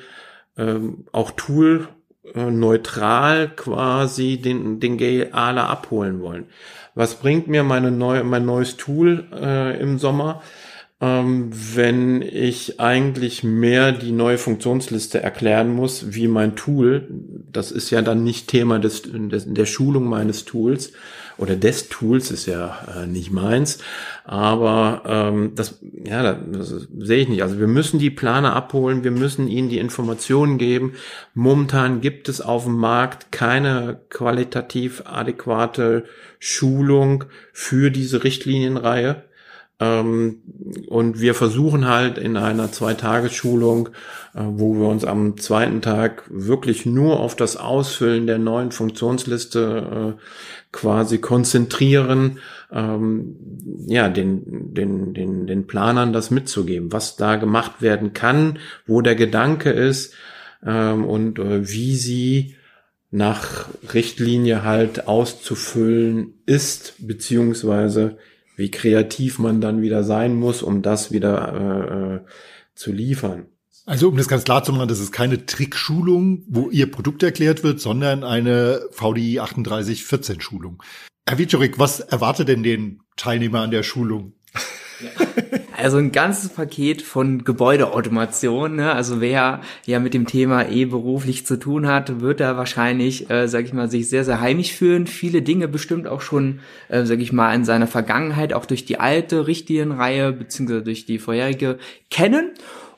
ähm, 0.57 1.07
auch 1.11 1.33
Tool 1.33 1.89
äh, 2.35 2.49
neutral 2.49 3.49
quasi 3.57 4.37
den, 4.37 4.79
den 4.79 4.99
GAler 4.99 5.69
abholen 5.69 6.21
wollen. 6.21 6.47
Was 6.95 7.17
bringt 7.17 7.49
mir 7.49 7.65
meine 7.65 7.91
neue, 7.91 8.23
mein 8.23 8.45
neues 8.45 8.77
Tool 8.77 9.27
äh, 9.33 9.81
im 9.81 9.99
Sommer? 9.99 10.43
Ähm, 11.03 11.51
wenn 11.51 12.23
ich 12.23 12.79
eigentlich 12.79 13.43
mehr 13.43 13.91
die 13.91 14.13
neue 14.13 14.39
Funktionsliste 14.39 15.21
erklären 15.21 15.75
muss, 15.75 16.15
wie 16.15 16.29
mein 16.29 16.55
Tool, 16.55 17.09
das 17.51 17.73
ist 17.73 17.91
ja 17.91 18.03
dann 18.03 18.23
nicht 18.23 18.47
Thema 18.47 18.79
des, 18.79 19.03
des 19.05 19.53
der 19.53 19.67
Schulung 19.67 20.05
meines 20.05 20.45
Tools 20.45 20.93
oder 21.39 21.57
des 21.57 21.89
Tools, 21.89 22.31
ist 22.31 22.47
ja 22.47 22.87
äh, 22.97 23.09
nicht 23.09 23.33
meins, 23.33 23.79
aber 24.25 25.03
ähm, 25.05 25.53
das, 25.57 25.81
ja, 26.05 26.23
das, 26.23 26.71
das 26.71 26.89
sehe 26.97 27.23
ich 27.23 27.29
nicht. 27.29 27.43
Also 27.43 27.59
wir 27.59 27.67
müssen 27.67 27.99
die 27.99 28.11
Planer 28.11 28.55
abholen, 28.55 29.03
wir 29.03 29.11
müssen 29.11 29.49
ihnen 29.49 29.69
die 29.69 29.79
Informationen 29.79 30.57
geben. 30.57 30.93
Momentan 31.35 32.01
gibt 32.01 32.29
es 32.29 32.41
auf 32.41 32.63
dem 32.63 32.77
Markt 32.77 33.33
keine 33.33 33.99
qualitativ 34.09 35.03
adäquate 35.05 36.05
Schulung 36.39 37.25
für 37.53 37.91
diese 37.91 38.23
Richtlinienreihe. 38.23 39.25
Ähm, 39.83 40.43
und 40.89 41.21
wir 41.21 41.35
versuchen 41.35 41.89
halt 41.89 42.17
in 42.17 42.37
einer 42.37 42.71
Zweitagesschulung, 42.71 43.89
äh, 44.35 44.43
wo 44.45 44.75
wir 44.75 44.87
uns 44.87 45.05
am 45.05 45.37
zweiten 45.39 45.83
Tag 45.83 46.25
wirklich 46.31 46.87
nur 46.87 47.19
auf 47.19 47.35
das 47.35 47.57
Ausfüllen 47.57 48.27
der 48.27 48.39
neuen 48.39 48.71
Funktionsliste 48.71 50.17
äh, 50.19 50.23
quasi 50.71 51.19
konzentrieren, 51.19 52.39
ähm, 52.71 53.37
ja, 53.87 54.09
den, 54.09 54.73
den, 54.73 55.15
den, 55.15 55.47
den 55.47 55.67
Planern 55.67 56.13
das 56.13 56.31
mitzugeben, 56.31 56.93
was 56.93 57.17
da 57.17 57.37
gemacht 57.37 57.83
werden 57.83 58.13
kann, 58.13 58.59
wo 58.87 59.01
der 59.01 59.17
Gedanke 59.17 59.71
ist 59.71 60.15
ähm, 60.65 61.05
und 61.05 61.39
äh, 61.41 61.69
wie 61.69 61.97
sie 61.97 62.55
nach 63.11 63.67
Richtlinie 63.93 64.65
halt 64.65 65.09
auszufüllen 65.09 66.35
ist, 66.47 66.95
beziehungsweise 67.07 68.17
wie 68.63 68.71
kreativ 68.71 69.41
man 69.41 69.61
dann 69.61 69.83
wieder 69.83 70.05
sein 70.05 70.37
muss, 70.37 70.63
um 70.63 70.83
das 70.83 71.11
wieder 71.11 71.53
äh, 71.53 72.15
äh, 72.15 72.21
zu 72.77 72.93
liefern. 72.93 73.47
Also 73.87 74.09
um 74.09 74.17
das 74.17 74.29
ganz 74.29 74.45
klar 74.45 74.63
zu 74.63 74.73
machen, 74.73 74.87
das 74.87 75.01
ist 75.01 75.11
keine 75.11 75.47
Trickschulung, 75.47 76.45
wo 76.47 76.71
Ihr 76.71 76.89
Produkt 76.89 77.25
erklärt 77.25 77.65
wird, 77.65 77.81
sondern 77.81 78.23
eine 78.23 78.81
VDI 78.93 79.39
3814 79.39 80.41
Schulung. 80.41 80.81
Herr 81.29 81.39
Wiczorek, 81.39 81.81
was 81.81 81.99
erwartet 81.99 82.47
denn 82.47 82.63
den 82.63 83.01
Teilnehmer 83.17 83.63
an 83.63 83.73
der 83.73 83.83
Schulung? 83.83 84.35
Also 85.77 85.97
ein 85.97 86.13
ganzes 86.13 86.51
Paket 86.51 87.03
von 87.03 87.43
Gebäudeautomation. 87.43 88.77
Ne? 88.77 88.93
Also 88.93 89.21
wer 89.21 89.63
ja 89.85 89.99
mit 89.99 90.15
dem 90.15 90.27
Thema 90.27 90.69
eh 90.69 90.85
beruflich 90.85 91.45
zu 91.45 91.59
tun 91.59 91.89
hat, 91.89 92.21
wird 92.21 92.39
da 92.39 92.57
wahrscheinlich, 92.57 93.31
äh, 93.31 93.49
sag 93.49 93.65
ich 93.65 93.73
mal, 93.73 93.91
sich 93.91 94.09
sehr, 94.09 94.25
sehr 94.25 94.41
heimisch 94.41 94.73
fühlen. 94.73 95.09
Viele 95.09 95.43
Dinge 95.43 95.67
bestimmt 95.67 96.07
auch 96.07 96.21
schon, 96.21 96.61
äh, 96.89 97.05
sag 97.05 97.19
ich 97.19 97.33
mal, 97.33 97.53
in 97.55 97.65
seiner 97.65 97.89
Vergangenheit, 97.89 98.53
auch 98.53 98.67
durch 98.67 98.85
die 98.85 99.01
alte 99.01 99.49
Richtlinienreihe 99.49 100.33
beziehungsweise 100.33 100.83
durch 100.83 101.05
die 101.05 101.19
vorherige 101.19 101.79
kennen. 102.11 102.53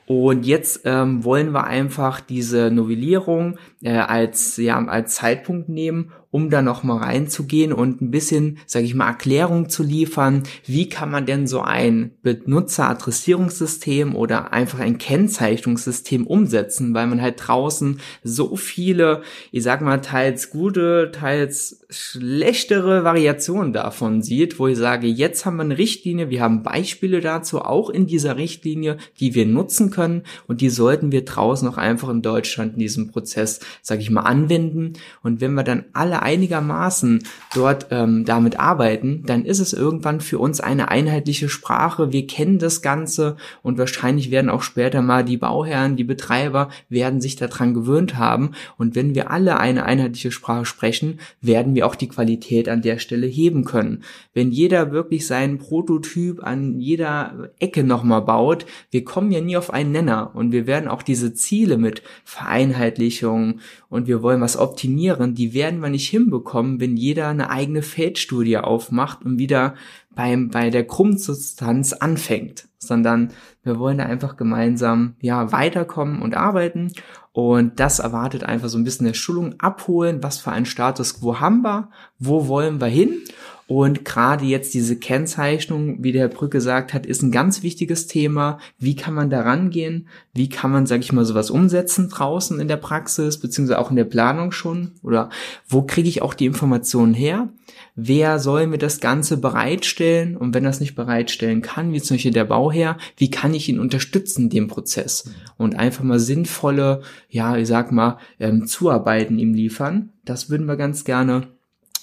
Und 0.07 0.45
jetzt 0.45 0.81
ähm, 0.85 1.23
wollen 1.23 1.51
wir 1.51 1.63
einfach 1.63 2.21
diese 2.21 2.69
Novellierung 2.69 3.57
äh, 3.81 3.93
als 3.93 4.57
ja 4.57 4.77
als 4.85 5.15
Zeitpunkt 5.15 5.67
nehmen, 5.67 6.11
um 6.35 6.49
da 6.49 6.61
noch 6.61 6.83
mal 6.83 6.97
reinzugehen 6.97 7.71
und 7.71 8.01
ein 8.01 8.11
bisschen, 8.11 8.57
sage 8.65 8.83
ich 8.83 8.93
mal, 8.93 9.07
Erklärung 9.07 9.69
zu 9.69 9.83
liefern. 9.83 10.43
Wie 10.65 10.89
kann 10.89 11.09
man 11.09 11.25
denn 11.25 11.47
so 11.47 11.61
ein 11.61 12.11
Benutzeradressierungssystem 12.23 14.13
oder 14.13 14.51
einfach 14.51 14.79
ein 14.79 14.97
Kennzeichnungssystem 14.97 16.27
umsetzen, 16.27 16.93
weil 16.93 17.07
man 17.07 17.21
halt 17.21 17.35
draußen 17.37 18.01
so 18.21 18.57
viele, 18.57 19.21
ich 19.53 19.63
sag 19.63 19.79
mal, 19.79 19.99
teils 19.99 20.49
gute, 20.49 21.11
teils 21.13 21.85
schlechtere 21.89 23.05
Variationen 23.05 23.71
davon 23.71 24.21
sieht, 24.21 24.59
wo 24.59 24.67
ich 24.67 24.77
sage, 24.77 25.07
jetzt 25.07 25.45
haben 25.45 25.55
wir 25.55 25.63
eine 25.63 25.77
Richtlinie, 25.77 26.29
wir 26.29 26.41
haben 26.41 26.63
Beispiele 26.63 27.21
dazu 27.21 27.61
auch 27.61 27.89
in 27.89 28.07
dieser 28.07 28.35
Richtlinie, 28.35 28.97
die 29.21 29.35
wir 29.35 29.45
nutzen 29.45 29.89
können 29.89 30.23
und 30.47 30.59
die 30.59 30.69
sollten 30.69 31.13
wir 31.13 31.23
draußen 31.23 31.65
auch 31.69 31.77
einfach 31.77 32.09
in 32.09 32.21
Deutschland 32.21 32.73
in 32.73 32.79
diesem 32.79 33.09
Prozess, 33.11 33.61
sage 33.81 34.01
ich 34.01 34.09
mal, 34.09 34.23
anwenden. 34.23 34.93
Und 35.23 35.39
wenn 35.39 35.53
wir 35.53 35.63
dann 35.63 35.85
alle 35.93 36.24
einigermaßen 36.25 37.23
dort 37.53 37.87
ähm, 37.91 38.25
damit 38.25 38.59
arbeiten, 38.59 39.23
dann 39.27 39.45
ist 39.45 39.59
es 39.59 39.73
irgendwann 39.73 40.21
für 40.21 40.39
uns 40.39 40.59
eine 40.59 40.89
einheitliche 40.89 41.49
Sprache. 41.49 42.11
Wir 42.11 42.25
kennen 42.25 42.57
das 42.57 42.81
Ganze 42.81 43.37
und 43.61 43.77
wahrscheinlich 43.77 44.31
werden 44.31 44.49
auch 44.49 44.63
später 44.63 45.03
mal 45.03 45.23
die 45.23 45.37
Bauherren, 45.37 45.95
die 45.95 46.03
Betreiber 46.03 46.69
werden 46.89 47.21
sich 47.21 47.35
daran 47.35 47.75
gewöhnt 47.75 48.17
haben. 48.17 48.51
Und 48.77 48.95
wenn 48.95 49.13
wir 49.13 49.29
alle 49.29 49.59
eine 49.59 49.85
einheitliche 49.85 50.31
Sprache 50.31 50.65
sprechen, 50.65 51.19
werden 51.41 51.75
wir 51.75 51.85
auch 51.85 51.95
die 51.95 52.09
Qualität 52.09 52.69
an 52.69 52.81
der 52.81 52.97
Stelle 52.97 53.27
heben 53.27 53.63
können. 53.63 54.03
Wenn 54.33 54.51
jeder 54.51 54.91
wirklich 54.91 55.27
seinen 55.27 55.59
Prototyp 55.59 56.43
an 56.43 56.79
jeder 56.79 57.51
Ecke 57.59 57.83
nochmal 57.83 58.23
baut, 58.23 58.65
wir 58.89 59.05
kommen 59.05 59.31
ja 59.31 59.41
nie 59.41 59.57
auf 59.57 59.71
einen 59.71 59.91
Nenner 59.91 60.31
und 60.33 60.51
wir 60.51 60.65
werden 60.65 60.89
auch 60.89 61.03
diese 61.03 61.35
Ziele 61.35 61.77
mit 61.77 62.01
Vereinheitlichung 62.23 63.59
und 63.89 64.07
wir 64.07 64.23
wollen 64.23 64.41
was 64.41 64.57
optimieren, 64.57 65.35
die 65.35 65.53
werden 65.53 65.81
wir 65.81 65.89
nicht 65.89 66.14
hinbekommen, 66.15 66.79
wenn 66.79 66.97
jeder 66.97 67.27
eine 67.27 67.49
eigene 67.49 67.81
Feldstudie 67.81 68.57
aufmacht 68.57 69.23
und 69.25 69.37
wieder 69.37 69.75
beim, 70.15 70.49
bei 70.49 70.69
der 70.69 70.87
Krummsubstanz 70.87 71.93
anfängt, 71.93 72.67
sondern 72.77 73.31
wir 73.63 73.79
wollen 73.79 73.97
da 73.97 74.05
einfach 74.05 74.37
gemeinsam, 74.37 75.15
ja, 75.19 75.51
weiterkommen 75.51 76.21
und 76.21 76.35
arbeiten. 76.35 76.91
Und 77.33 77.79
das 77.81 77.99
erwartet 77.99 78.43
einfach 78.43 78.69
so 78.69 78.77
ein 78.77 78.85
bisschen 78.85 79.07
der 79.07 79.13
Schulung 79.13 79.55
abholen. 79.59 80.23
Was 80.23 80.39
für 80.39 80.51
einen 80.51 80.65
Status 80.65 81.19
quo 81.19 81.39
haben 81.39 81.63
wir? 81.63 81.89
Wo 82.17 82.47
wollen 82.47 82.79
wir 82.79 82.87
hin? 82.87 83.23
Und 83.67 84.05
gerade 84.05 84.45
jetzt 84.45 84.75
diese 84.75 84.95
Kennzeichnung, 84.95 86.03
wie 86.03 86.11
der 86.11 86.21
Herr 86.21 86.27
Brück 86.27 86.51
gesagt 86.51 86.93
hat, 86.93 87.07
ist 87.07 87.23
ein 87.23 87.31
ganz 87.31 87.63
wichtiges 87.63 88.05
Thema. 88.05 88.59
Wie 88.77 88.95
kann 88.95 89.15
man 89.15 89.31
da 89.31 89.41
rangehen? 89.41 90.07
Wie 90.33 90.49
kann 90.49 90.71
man, 90.71 90.85
sag 90.85 90.99
ich 90.99 91.11
mal, 91.11 91.25
sowas 91.25 91.49
umsetzen 91.49 92.09
draußen 92.09 92.59
in 92.59 92.67
der 92.67 92.77
Praxis, 92.77 93.39
beziehungsweise 93.39 93.79
auch 93.79 93.89
in 93.89 93.95
der 93.95 94.03
Planung 94.03 94.51
schon? 94.51 94.91
Oder 95.01 95.31
wo 95.67 95.81
kriege 95.81 96.07
ich 96.07 96.21
auch 96.21 96.35
die 96.35 96.45
Informationen 96.45 97.15
her? 97.15 97.49
Wer 97.95 98.37
soll 98.37 98.67
mir 98.67 98.77
das 98.77 98.99
Ganze 98.99 99.37
bereitstellen? 99.37 100.37
Und 100.37 100.53
wenn 100.53 100.63
das 100.63 100.79
nicht 100.79 100.93
bereitstellen 100.93 101.63
kann, 101.63 101.91
wie 101.91 102.01
zum 102.01 102.15
Beispiel 102.17 102.33
der 102.33 102.45
Bauherr, 102.45 102.97
wie 103.17 103.31
kann 103.31 103.55
ich 103.55 103.67
ihn 103.67 103.79
unterstützen, 103.79 104.51
dem 104.51 104.67
Prozess? 104.67 105.31
Und 105.57 105.75
einfach 105.75 106.03
mal 106.03 106.19
sinnvolle, 106.19 107.01
ja, 107.29 107.57
ich 107.57 107.67
sag 107.67 107.91
mal, 107.91 108.19
ähm, 108.39 108.67
Zuarbeiten 108.67 109.39
ihm 109.39 109.55
liefern. 109.55 110.09
Das 110.23 110.51
würden 110.51 110.67
wir 110.67 110.75
ganz 110.75 111.03
gerne 111.03 111.47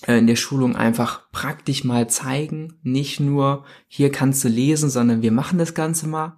in 0.06 0.26
der 0.26 0.36
Schulung 0.36 0.76
einfach 0.76 1.30
praktisch 1.32 1.84
mal 1.84 2.08
zeigen. 2.08 2.74
Nicht 2.82 3.20
nur, 3.20 3.64
hier 3.88 4.10
kannst 4.10 4.44
du 4.44 4.48
lesen, 4.48 4.90
sondern 4.90 5.22
wir 5.22 5.32
machen 5.32 5.58
das 5.58 5.74
Ganze 5.74 6.08
mal. 6.08 6.36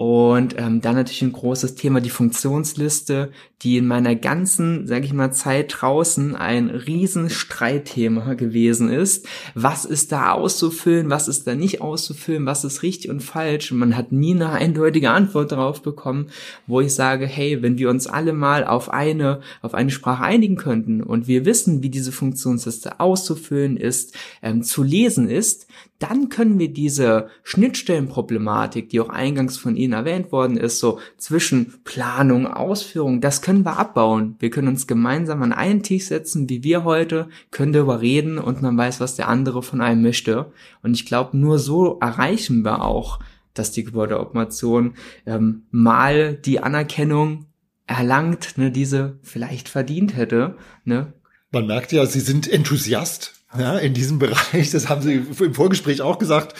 Und 0.00 0.54
ähm, 0.56 0.80
dann 0.80 0.94
natürlich 0.94 1.20
ein 1.20 1.32
großes 1.32 1.74
Thema, 1.74 2.00
die 2.00 2.08
Funktionsliste, 2.08 3.32
die 3.60 3.76
in 3.76 3.86
meiner 3.86 4.14
ganzen, 4.14 4.86
sage 4.86 5.04
ich 5.04 5.12
mal, 5.12 5.30
Zeit 5.30 5.74
draußen 5.76 6.34
ein 6.34 6.70
riesen 6.70 7.28
Streitthema 7.28 8.32
gewesen 8.32 8.88
ist. 8.88 9.28
Was 9.54 9.84
ist 9.84 10.10
da 10.10 10.32
auszufüllen, 10.32 11.10
was 11.10 11.28
ist 11.28 11.46
da 11.46 11.54
nicht 11.54 11.82
auszufüllen, 11.82 12.46
was 12.46 12.64
ist 12.64 12.82
richtig 12.82 13.10
und 13.10 13.22
falsch? 13.22 13.72
Und 13.72 13.78
man 13.78 13.94
hat 13.94 14.10
nie 14.10 14.34
eine 14.34 14.48
eindeutige 14.48 15.10
Antwort 15.10 15.52
darauf 15.52 15.82
bekommen, 15.82 16.28
wo 16.66 16.80
ich 16.80 16.94
sage, 16.94 17.26
hey, 17.26 17.60
wenn 17.60 17.76
wir 17.76 17.90
uns 17.90 18.06
alle 18.06 18.32
mal 18.32 18.64
auf 18.64 18.90
eine, 18.90 19.40
auf 19.60 19.74
eine 19.74 19.90
Sprache 19.90 20.24
einigen 20.24 20.56
könnten 20.56 21.02
und 21.02 21.28
wir 21.28 21.44
wissen, 21.44 21.82
wie 21.82 21.90
diese 21.90 22.12
Funktionsliste 22.12 23.00
auszufüllen 23.00 23.76
ist, 23.76 24.16
ähm, 24.40 24.62
zu 24.62 24.82
lesen 24.82 25.28
ist, 25.28 25.66
dann 26.00 26.30
können 26.30 26.58
wir 26.58 26.72
diese 26.72 27.28
Schnittstellenproblematik, 27.42 28.88
die 28.88 29.00
auch 29.00 29.10
eingangs 29.10 29.58
von 29.58 29.76
Ihnen 29.76 29.89
erwähnt 29.92 30.32
worden 30.32 30.56
ist, 30.56 30.78
so 30.78 30.98
zwischen 31.16 31.82
Planung, 31.84 32.46
Ausführung, 32.46 33.20
das 33.20 33.42
können 33.42 33.64
wir 33.64 33.78
abbauen. 33.78 34.36
Wir 34.38 34.50
können 34.50 34.68
uns 34.68 34.86
gemeinsam 34.86 35.42
an 35.42 35.52
einen 35.52 35.82
Tisch 35.82 36.04
setzen, 36.06 36.48
wie 36.48 36.62
wir 36.62 36.84
heute, 36.84 37.28
können 37.50 37.72
darüber 37.72 38.00
reden 38.00 38.38
und 38.38 38.62
man 38.62 38.76
weiß, 38.76 39.00
was 39.00 39.16
der 39.16 39.28
andere 39.28 39.62
von 39.62 39.80
einem 39.80 40.02
möchte. 40.02 40.52
Und 40.82 40.94
ich 40.94 41.06
glaube, 41.06 41.36
nur 41.36 41.58
so 41.58 41.98
erreichen 42.00 42.62
wir 42.62 42.82
auch, 42.82 43.20
dass 43.54 43.72
die 43.72 43.84
Gebäudeautomation 43.84 44.94
ähm, 45.26 45.62
mal 45.70 46.34
die 46.34 46.60
Anerkennung 46.60 47.46
erlangt, 47.86 48.56
ne, 48.56 48.70
diese 48.70 49.18
vielleicht 49.22 49.68
verdient 49.68 50.16
hätte. 50.16 50.56
Ne? 50.84 51.12
Man 51.50 51.66
merkt 51.66 51.92
ja, 51.92 52.06
Sie 52.06 52.20
sind 52.20 52.50
Enthusiast 52.50 53.34
ja, 53.58 53.76
in 53.78 53.94
diesem 53.94 54.18
Bereich. 54.18 54.70
Das 54.70 54.88
haben 54.88 55.02
Sie 55.02 55.14
im 55.14 55.54
Vorgespräch 55.54 56.00
auch 56.02 56.18
gesagt. 56.18 56.54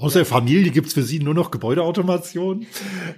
Außer 0.00 0.24
Familie 0.24 0.70
gibt's 0.70 0.94
für 0.94 1.02
Sie 1.02 1.18
nur 1.18 1.34
noch 1.34 1.50
Gebäudeautomation. 1.50 2.66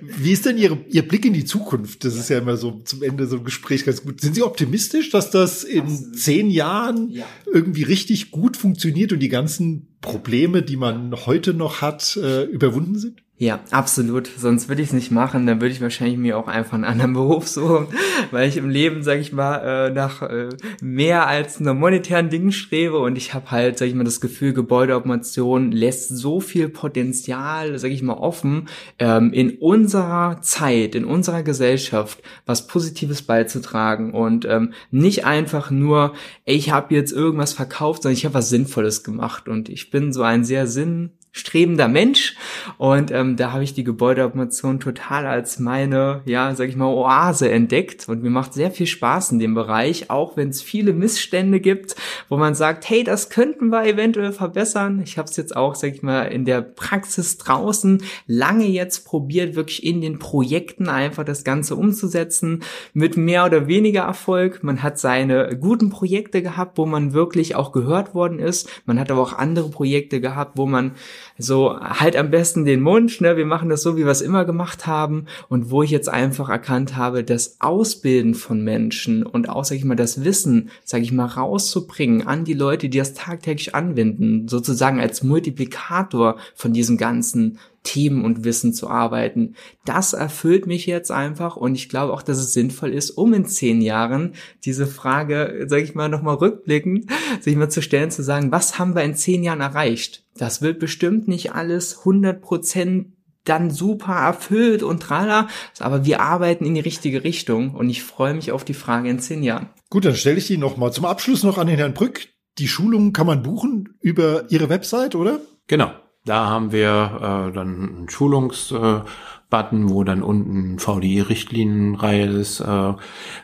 Wie 0.00 0.32
ist 0.32 0.46
denn 0.46 0.58
Ihre, 0.58 0.78
Ihr 0.88 1.06
Blick 1.06 1.24
in 1.24 1.32
die 1.32 1.44
Zukunft? 1.44 2.04
Das 2.04 2.16
ist 2.16 2.28
ja 2.28 2.38
immer 2.38 2.56
so 2.56 2.82
zum 2.84 3.04
Ende 3.04 3.28
so 3.28 3.36
ein 3.36 3.44
Gespräch 3.44 3.84
ganz 3.84 4.02
gut. 4.02 4.20
Sind 4.20 4.34
Sie 4.34 4.42
optimistisch, 4.42 5.10
dass 5.10 5.30
das 5.30 5.62
in 5.62 6.12
zehn 6.14 6.50
Jahren 6.50 7.10
ja. 7.10 7.24
irgendwie 7.46 7.84
richtig 7.84 8.32
gut 8.32 8.56
funktioniert 8.56 9.12
und 9.12 9.20
die 9.20 9.28
ganzen 9.28 9.86
Probleme, 10.00 10.62
die 10.62 10.76
man 10.76 11.14
heute 11.24 11.54
noch 11.54 11.82
hat, 11.82 12.16
äh, 12.16 12.42
überwunden 12.44 12.98
sind? 12.98 13.22
Ja, 13.42 13.58
absolut. 13.72 14.30
Sonst 14.38 14.68
würde 14.68 14.82
ich 14.82 14.90
es 14.90 14.94
nicht 14.94 15.10
machen. 15.10 15.48
Dann 15.48 15.60
würde 15.60 15.74
ich 15.74 15.80
wahrscheinlich 15.80 16.16
mir 16.16 16.38
auch 16.38 16.46
einfach 16.46 16.74
einen 16.74 16.84
anderen 16.84 17.12
Beruf 17.14 17.48
suchen, 17.48 17.88
weil 18.30 18.48
ich 18.48 18.56
im 18.56 18.70
Leben, 18.70 19.02
sag 19.02 19.18
ich 19.18 19.32
mal, 19.32 19.56
äh, 19.56 19.90
nach 19.90 20.22
äh, 20.22 20.50
mehr 20.80 21.26
als 21.26 21.58
nur 21.58 21.74
monetären 21.74 22.30
Dingen 22.30 22.52
strebe 22.52 23.00
und 23.00 23.18
ich 23.18 23.34
habe 23.34 23.50
halt, 23.50 23.78
sag 23.78 23.86
ich 23.88 23.96
mal, 23.96 24.04
das 24.04 24.20
Gefühl, 24.20 24.52
Gebäudeautomation 24.52 25.72
lässt 25.72 26.16
so 26.16 26.38
viel 26.38 26.68
Potenzial, 26.68 27.76
sag 27.80 27.90
ich 27.90 28.04
mal, 28.04 28.12
offen, 28.12 28.68
ähm, 29.00 29.32
in 29.32 29.58
unserer 29.58 30.40
Zeit, 30.42 30.94
in 30.94 31.04
unserer 31.04 31.42
Gesellschaft 31.42 32.22
was 32.46 32.68
Positives 32.68 33.22
beizutragen 33.22 34.14
und 34.14 34.44
ähm, 34.44 34.72
nicht 34.92 35.24
einfach 35.24 35.72
nur, 35.72 36.12
ey, 36.44 36.54
ich 36.54 36.70
habe 36.70 36.94
jetzt 36.94 37.10
irgendwas 37.10 37.54
verkauft, 37.54 38.04
sondern 38.04 38.16
ich 38.16 38.24
habe 38.24 38.34
was 38.34 38.50
Sinnvolles 38.50 39.02
gemacht 39.02 39.48
und 39.48 39.68
ich 39.68 39.90
bin 39.90 40.12
so 40.12 40.22
ein 40.22 40.44
sehr 40.44 40.68
sinn 40.68 41.10
strebender 41.32 41.88
Mensch 41.88 42.36
und 42.76 43.10
ähm, 43.10 43.36
da 43.36 43.52
habe 43.52 43.64
ich 43.64 43.72
die 43.72 43.84
Gebäudeautomation 43.84 44.80
total 44.80 45.26
als 45.26 45.58
meine, 45.58 46.20
ja, 46.26 46.54
sag 46.54 46.68
ich 46.68 46.76
mal, 46.76 46.92
Oase 46.92 47.50
entdeckt 47.50 48.06
und 48.06 48.22
mir 48.22 48.28
macht 48.28 48.52
sehr 48.52 48.70
viel 48.70 48.86
Spaß 48.86 49.32
in 49.32 49.38
dem 49.38 49.54
Bereich, 49.54 50.10
auch 50.10 50.36
wenn 50.36 50.50
es 50.50 50.60
viele 50.60 50.92
Missstände 50.92 51.60
gibt, 51.60 51.96
wo 52.28 52.36
man 52.36 52.54
sagt, 52.54 52.88
hey, 52.90 53.02
das 53.02 53.30
könnten 53.30 53.68
wir 53.68 53.86
eventuell 53.86 54.32
verbessern. 54.32 55.00
Ich 55.04 55.16
habe 55.16 55.28
es 55.28 55.36
jetzt 55.38 55.56
auch, 55.56 55.74
sag 55.74 55.94
ich 55.94 56.02
mal, 56.02 56.24
in 56.24 56.44
der 56.44 56.60
Praxis 56.60 57.38
draußen 57.38 58.02
lange 58.26 58.66
jetzt 58.66 59.06
probiert, 59.06 59.54
wirklich 59.54 59.84
in 59.84 60.02
den 60.02 60.18
Projekten 60.18 60.90
einfach 60.90 61.24
das 61.24 61.44
Ganze 61.44 61.76
umzusetzen, 61.76 62.62
mit 62.92 63.16
mehr 63.16 63.46
oder 63.46 63.68
weniger 63.68 64.02
Erfolg. 64.02 64.62
Man 64.62 64.82
hat 64.82 64.98
seine 64.98 65.56
guten 65.58 65.88
Projekte 65.88 66.42
gehabt, 66.42 66.76
wo 66.76 66.84
man 66.84 67.14
wirklich 67.14 67.54
auch 67.54 67.72
gehört 67.72 68.14
worden 68.14 68.38
ist. 68.38 68.68
Man 68.84 69.00
hat 69.00 69.10
aber 69.10 69.22
auch 69.22 69.32
andere 69.32 69.70
Projekte 69.70 70.20
gehabt, 70.20 70.58
wo 70.58 70.66
man 70.66 70.92
so 71.38 71.78
halt 71.78 72.16
am 72.16 72.30
besten 72.30 72.64
den 72.64 72.80
Mund, 72.80 73.20
ne? 73.20 73.36
Wir 73.36 73.46
machen 73.46 73.68
das 73.68 73.82
so, 73.82 73.96
wie 73.96 74.04
wir 74.04 74.10
es 74.10 74.20
immer 74.20 74.44
gemacht 74.44 74.86
haben 74.86 75.26
und 75.48 75.70
wo 75.70 75.82
ich 75.82 75.90
jetzt 75.90 76.08
einfach 76.08 76.48
erkannt 76.48 76.96
habe, 76.96 77.24
das 77.24 77.56
Ausbilden 77.60 78.34
von 78.34 78.62
Menschen 78.62 79.24
und 79.24 79.48
auch, 79.48 79.64
sag 79.64 79.76
ich 79.76 79.84
mal, 79.84 79.96
das 79.96 80.24
Wissen, 80.24 80.70
sag 80.84 81.02
ich 81.02 81.12
mal, 81.12 81.26
rauszubringen 81.26 82.26
an 82.26 82.44
die 82.44 82.54
Leute, 82.54 82.88
die 82.88 82.98
das 82.98 83.14
tagtäglich 83.14 83.74
anwenden, 83.74 84.48
sozusagen 84.48 85.00
als 85.00 85.22
Multiplikator 85.22 86.36
von 86.54 86.72
diesem 86.72 86.96
ganzen 86.96 87.58
Themen 87.82 88.24
und 88.24 88.44
Wissen 88.44 88.72
zu 88.72 88.88
arbeiten. 88.88 89.54
Das 89.84 90.12
erfüllt 90.12 90.66
mich 90.66 90.86
jetzt 90.86 91.10
einfach 91.10 91.56
und 91.56 91.74
ich 91.74 91.88
glaube 91.88 92.12
auch, 92.12 92.22
dass 92.22 92.38
es 92.38 92.52
sinnvoll 92.52 92.92
ist, 92.92 93.10
um 93.10 93.34
in 93.34 93.46
zehn 93.46 93.80
Jahren 93.80 94.34
diese 94.64 94.86
Frage, 94.86 95.66
sage 95.66 95.82
ich 95.82 95.94
mal, 95.94 96.08
nochmal 96.08 96.36
rückblickend, 96.36 97.10
sich 97.40 97.56
mal 97.56 97.70
zu 97.70 97.82
stellen, 97.82 98.10
zu 98.10 98.22
sagen, 98.22 98.52
was 98.52 98.78
haben 98.78 98.94
wir 98.94 99.02
in 99.02 99.14
zehn 99.14 99.42
Jahren 99.42 99.60
erreicht? 99.60 100.24
Das 100.36 100.62
wird 100.62 100.78
bestimmt 100.78 101.28
nicht 101.28 101.54
alles 101.54 101.98
100 101.98 102.40
Prozent 102.40 103.12
dann 103.44 103.70
super 103.70 104.14
erfüllt 104.14 104.82
und 104.82 105.02
trala, 105.02 105.48
aber 105.80 106.04
wir 106.04 106.20
arbeiten 106.20 106.64
in 106.64 106.74
die 106.74 106.80
richtige 106.80 107.24
Richtung 107.24 107.74
und 107.74 107.90
ich 107.90 108.02
freue 108.02 108.34
mich 108.34 108.52
auf 108.52 108.64
die 108.64 108.74
Frage 108.74 109.10
in 109.10 109.18
zehn 109.18 109.42
Jahren. 109.42 109.68
Gut, 109.90 110.04
dann 110.04 110.14
stelle 110.14 110.38
ich 110.38 110.46
die 110.46 110.58
noch 110.58 110.76
mal 110.76 110.92
zum 110.92 111.04
Abschluss 111.04 111.42
noch 111.42 111.58
an 111.58 111.66
den 111.66 111.76
Herrn 111.76 111.94
Brück. 111.94 112.28
Die 112.58 112.68
Schulungen 112.68 113.12
kann 113.12 113.26
man 113.26 113.42
buchen 113.42 113.96
über 114.00 114.44
Ihre 114.50 114.68
Website, 114.68 115.14
oder? 115.14 115.40
Genau. 115.66 115.92
Da 116.24 116.46
haben 116.46 116.70
wir 116.70 117.48
äh, 117.50 117.52
dann 117.52 117.96
einen 117.96 118.08
Schulungsbutton, 118.08 119.08
äh, 119.50 119.90
wo 119.90 120.04
dann 120.04 120.22
unten 120.22 120.78
VDI-Richtlinienreihe 120.78 122.26
ist. 122.26 122.60
Äh, 122.60 122.94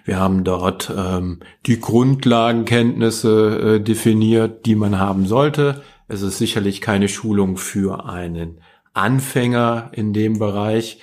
wir 0.05 0.19
haben 0.19 0.45
dort 0.45 0.93
ähm, 0.97 1.41
die 1.67 1.81
Grundlagenkenntnisse 1.81 3.77
äh, 3.77 3.81
definiert, 3.81 4.65
die 4.67 4.77
man 4.77 4.99
haben 4.99 5.27
sollte. 5.27 5.83
Es 6.07 6.23
ist 6.23 6.39
sicherlich 6.39 6.81
keine 6.81 7.09
Schulung 7.09 7.57
für 7.57 8.07
einen 8.07 8.61
Anfänger 8.95 9.91
in 9.93 10.13
dem 10.13 10.39
Bereich, 10.39 11.01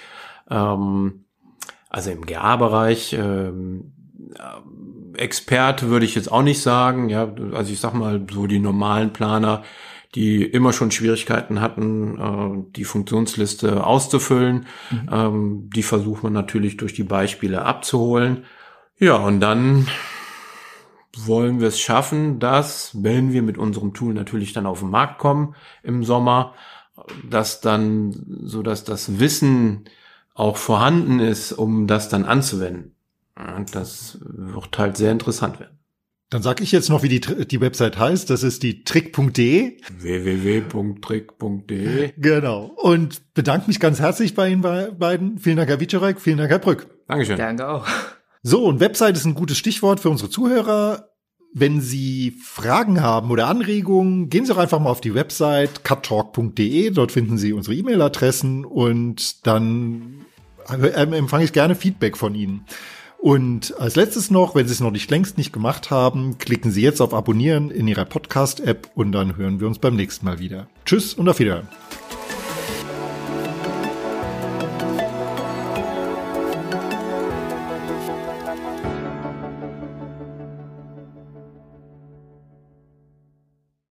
ähm, 0.49 1.25
also 1.89 2.09
im 2.09 2.25
GA-Bereich. 2.25 3.13
Ähm, 3.19 3.91
Experte 5.17 5.89
würde 5.89 6.05
ich 6.05 6.15
jetzt 6.15 6.31
auch 6.31 6.41
nicht 6.41 6.61
sagen. 6.61 7.09
Ja, 7.09 7.33
also 7.53 7.71
ich 7.71 7.79
sag 7.79 7.93
mal 7.93 8.25
so 8.31 8.47
die 8.47 8.59
normalen 8.59 9.11
Planer 9.11 9.63
die 10.15 10.43
immer 10.43 10.71
schon 10.73 10.91
Schwierigkeiten 10.91 11.62
hatten, 11.62 12.17
äh, 12.17 12.71
die 12.75 12.86
Funktionsliste 12.86 13.86
auszufüllen. 13.86 14.65
Mhm. 14.89 15.10
Ähm, 15.12 15.69
die 15.75 15.84
versucht 15.84 16.23
man 16.23 16.34
natürlich 16.34 16.78
durch 16.78 16.93
die 16.93 17.04
Beispiele 17.04 17.63
abzuholen. 17.63 18.45
Ja, 18.97 19.17
und 19.17 19.41
dann 19.41 19.88
wollen 21.17 21.60
wir 21.60 21.67
es 21.67 21.80
schaffen, 21.80 22.39
dass, 22.39 22.91
wenn 23.04 23.34
wir 23.34 23.41
mit 23.41 23.58
unserem 23.58 23.93
Tool 23.93 24.13
natürlich 24.13 24.54
dann 24.54 24.65
auf 24.65 24.80
den 24.80 24.89
Markt 24.89 25.19
kommen 25.19 25.56
im 25.84 26.04
Sommer, 26.04 26.54
dass 27.30 27.62
dann, 27.62 28.25
so 28.43 28.63
dass 28.63 28.84
das 28.84 29.19
Wissen 29.19 29.86
auch 30.34 30.58
vorhanden 30.58 31.19
ist, 31.19 31.51
um 31.51 31.88
das 31.88 32.10
dann 32.10 32.25
anzuwenden. 32.25 32.95
Und 33.36 33.75
das 33.75 34.17
wird 34.21 34.78
halt 34.78 34.95
sehr 34.97 35.12
interessant 35.12 35.60
werden. 35.60 35.78
Dann 36.31 36.41
sag 36.41 36.59
ich 36.59 36.71
jetzt 36.71 36.89
noch, 36.89 37.03
wie 37.03 37.09
die, 37.09 37.19
die 37.19 37.61
Website 37.61 37.99
heißt. 37.99 38.31
Das 38.31 38.41
ist 38.41 38.63
die 38.63 38.83
trick.de. 38.83 39.77
www.trick.de. 39.99 42.13
Genau. 42.17 42.75
Und 42.81 43.33
bedanke 43.35 43.67
mich 43.67 43.79
ganz 43.79 43.99
herzlich 43.99 44.33
bei 44.33 44.49
Ihnen 44.49 44.61
beiden. 44.61 45.38
Vielen 45.38 45.57
Dank, 45.57 45.69
Herr 45.69 45.79
Wiczorek. 45.79 46.19
Vielen 46.19 46.39
Dank, 46.39 46.49
Herr 46.49 46.59
Brück. 46.59 46.88
Dankeschön. 47.07 47.38
Danke 47.38 47.67
auch. 47.67 47.85
So, 48.41 48.65
und 48.65 48.79
Website 48.79 49.17
ist 49.17 49.25
ein 49.25 49.35
gutes 49.35 49.57
Stichwort 49.57 49.99
für 49.99 50.09
unsere 50.09 50.29
Zuhörer. 50.29 51.09
Wenn 51.53 51.79
Sie 51.79 52.35
Fragen 52.43 53.01
haben 53.01 53.31
oder 53.31 53.47
Anregungen, 53.47 54.29
gehen 54.29 54.45
Sie 54.45 54.51
doch 54.51 54.59
einfach 54.59 54.79
mal 54.79 54.89
auf 54.89 55.01
die 55.01 55.13
Website 55.13 55.85
cuttalk.de. 55.85 56.89
Dort 56.89 57.11
finden 57.11 57.38
Sie 57.38 57.53
unsere 57.53 57.75
E-Mail-Adressen 57.75 58.65
und 58.65 59.47
dann 59.47 60.25
äh, 60.69 60.89
empfange 60.89 61.45
ich 61.45 61.53
gerne 61.53 61.75
Feedback 61.75 62.17
von 62.17 62.35
Ihnen. 62.35 62.65
Und 63.17 63.73
als 63.80 63.95
letztes 63.95 64.30
noch, 64.30 64.54
wenn 64.56 64.67
Sie 64.67 64.73
es 64.73 64.80
noch 64.80 64.91
nicht 64.91 65.10
längst 65.10 65.38
nicht 65.38 65.51
gemacht 65.51 65.89
haben, 65.89 66.38
klicken 66.38 66.71
Sie 66.71 66.82
jetzt 66.82 67.01
auf 67.01 67.13
Abonnieren 67.13 67.71
in 67.71 67.88
Ihrer 67.88 68.06
Podcast-App 68.06 68.91
und 68.93 69.12
dann 69.12 69.38
hören 69.38 69.60
wir 69.60 69.67
uns 69.67 69.80
beim 69.80 69.95
nächsten 69.95 70.25
Mal 70.25 70.39
wieder. 70.39 70.67
Tschüss 70.86 71.13
und 71.13 71.28
auf 71.28 71.39
Wiedersehen. 71.39 71.67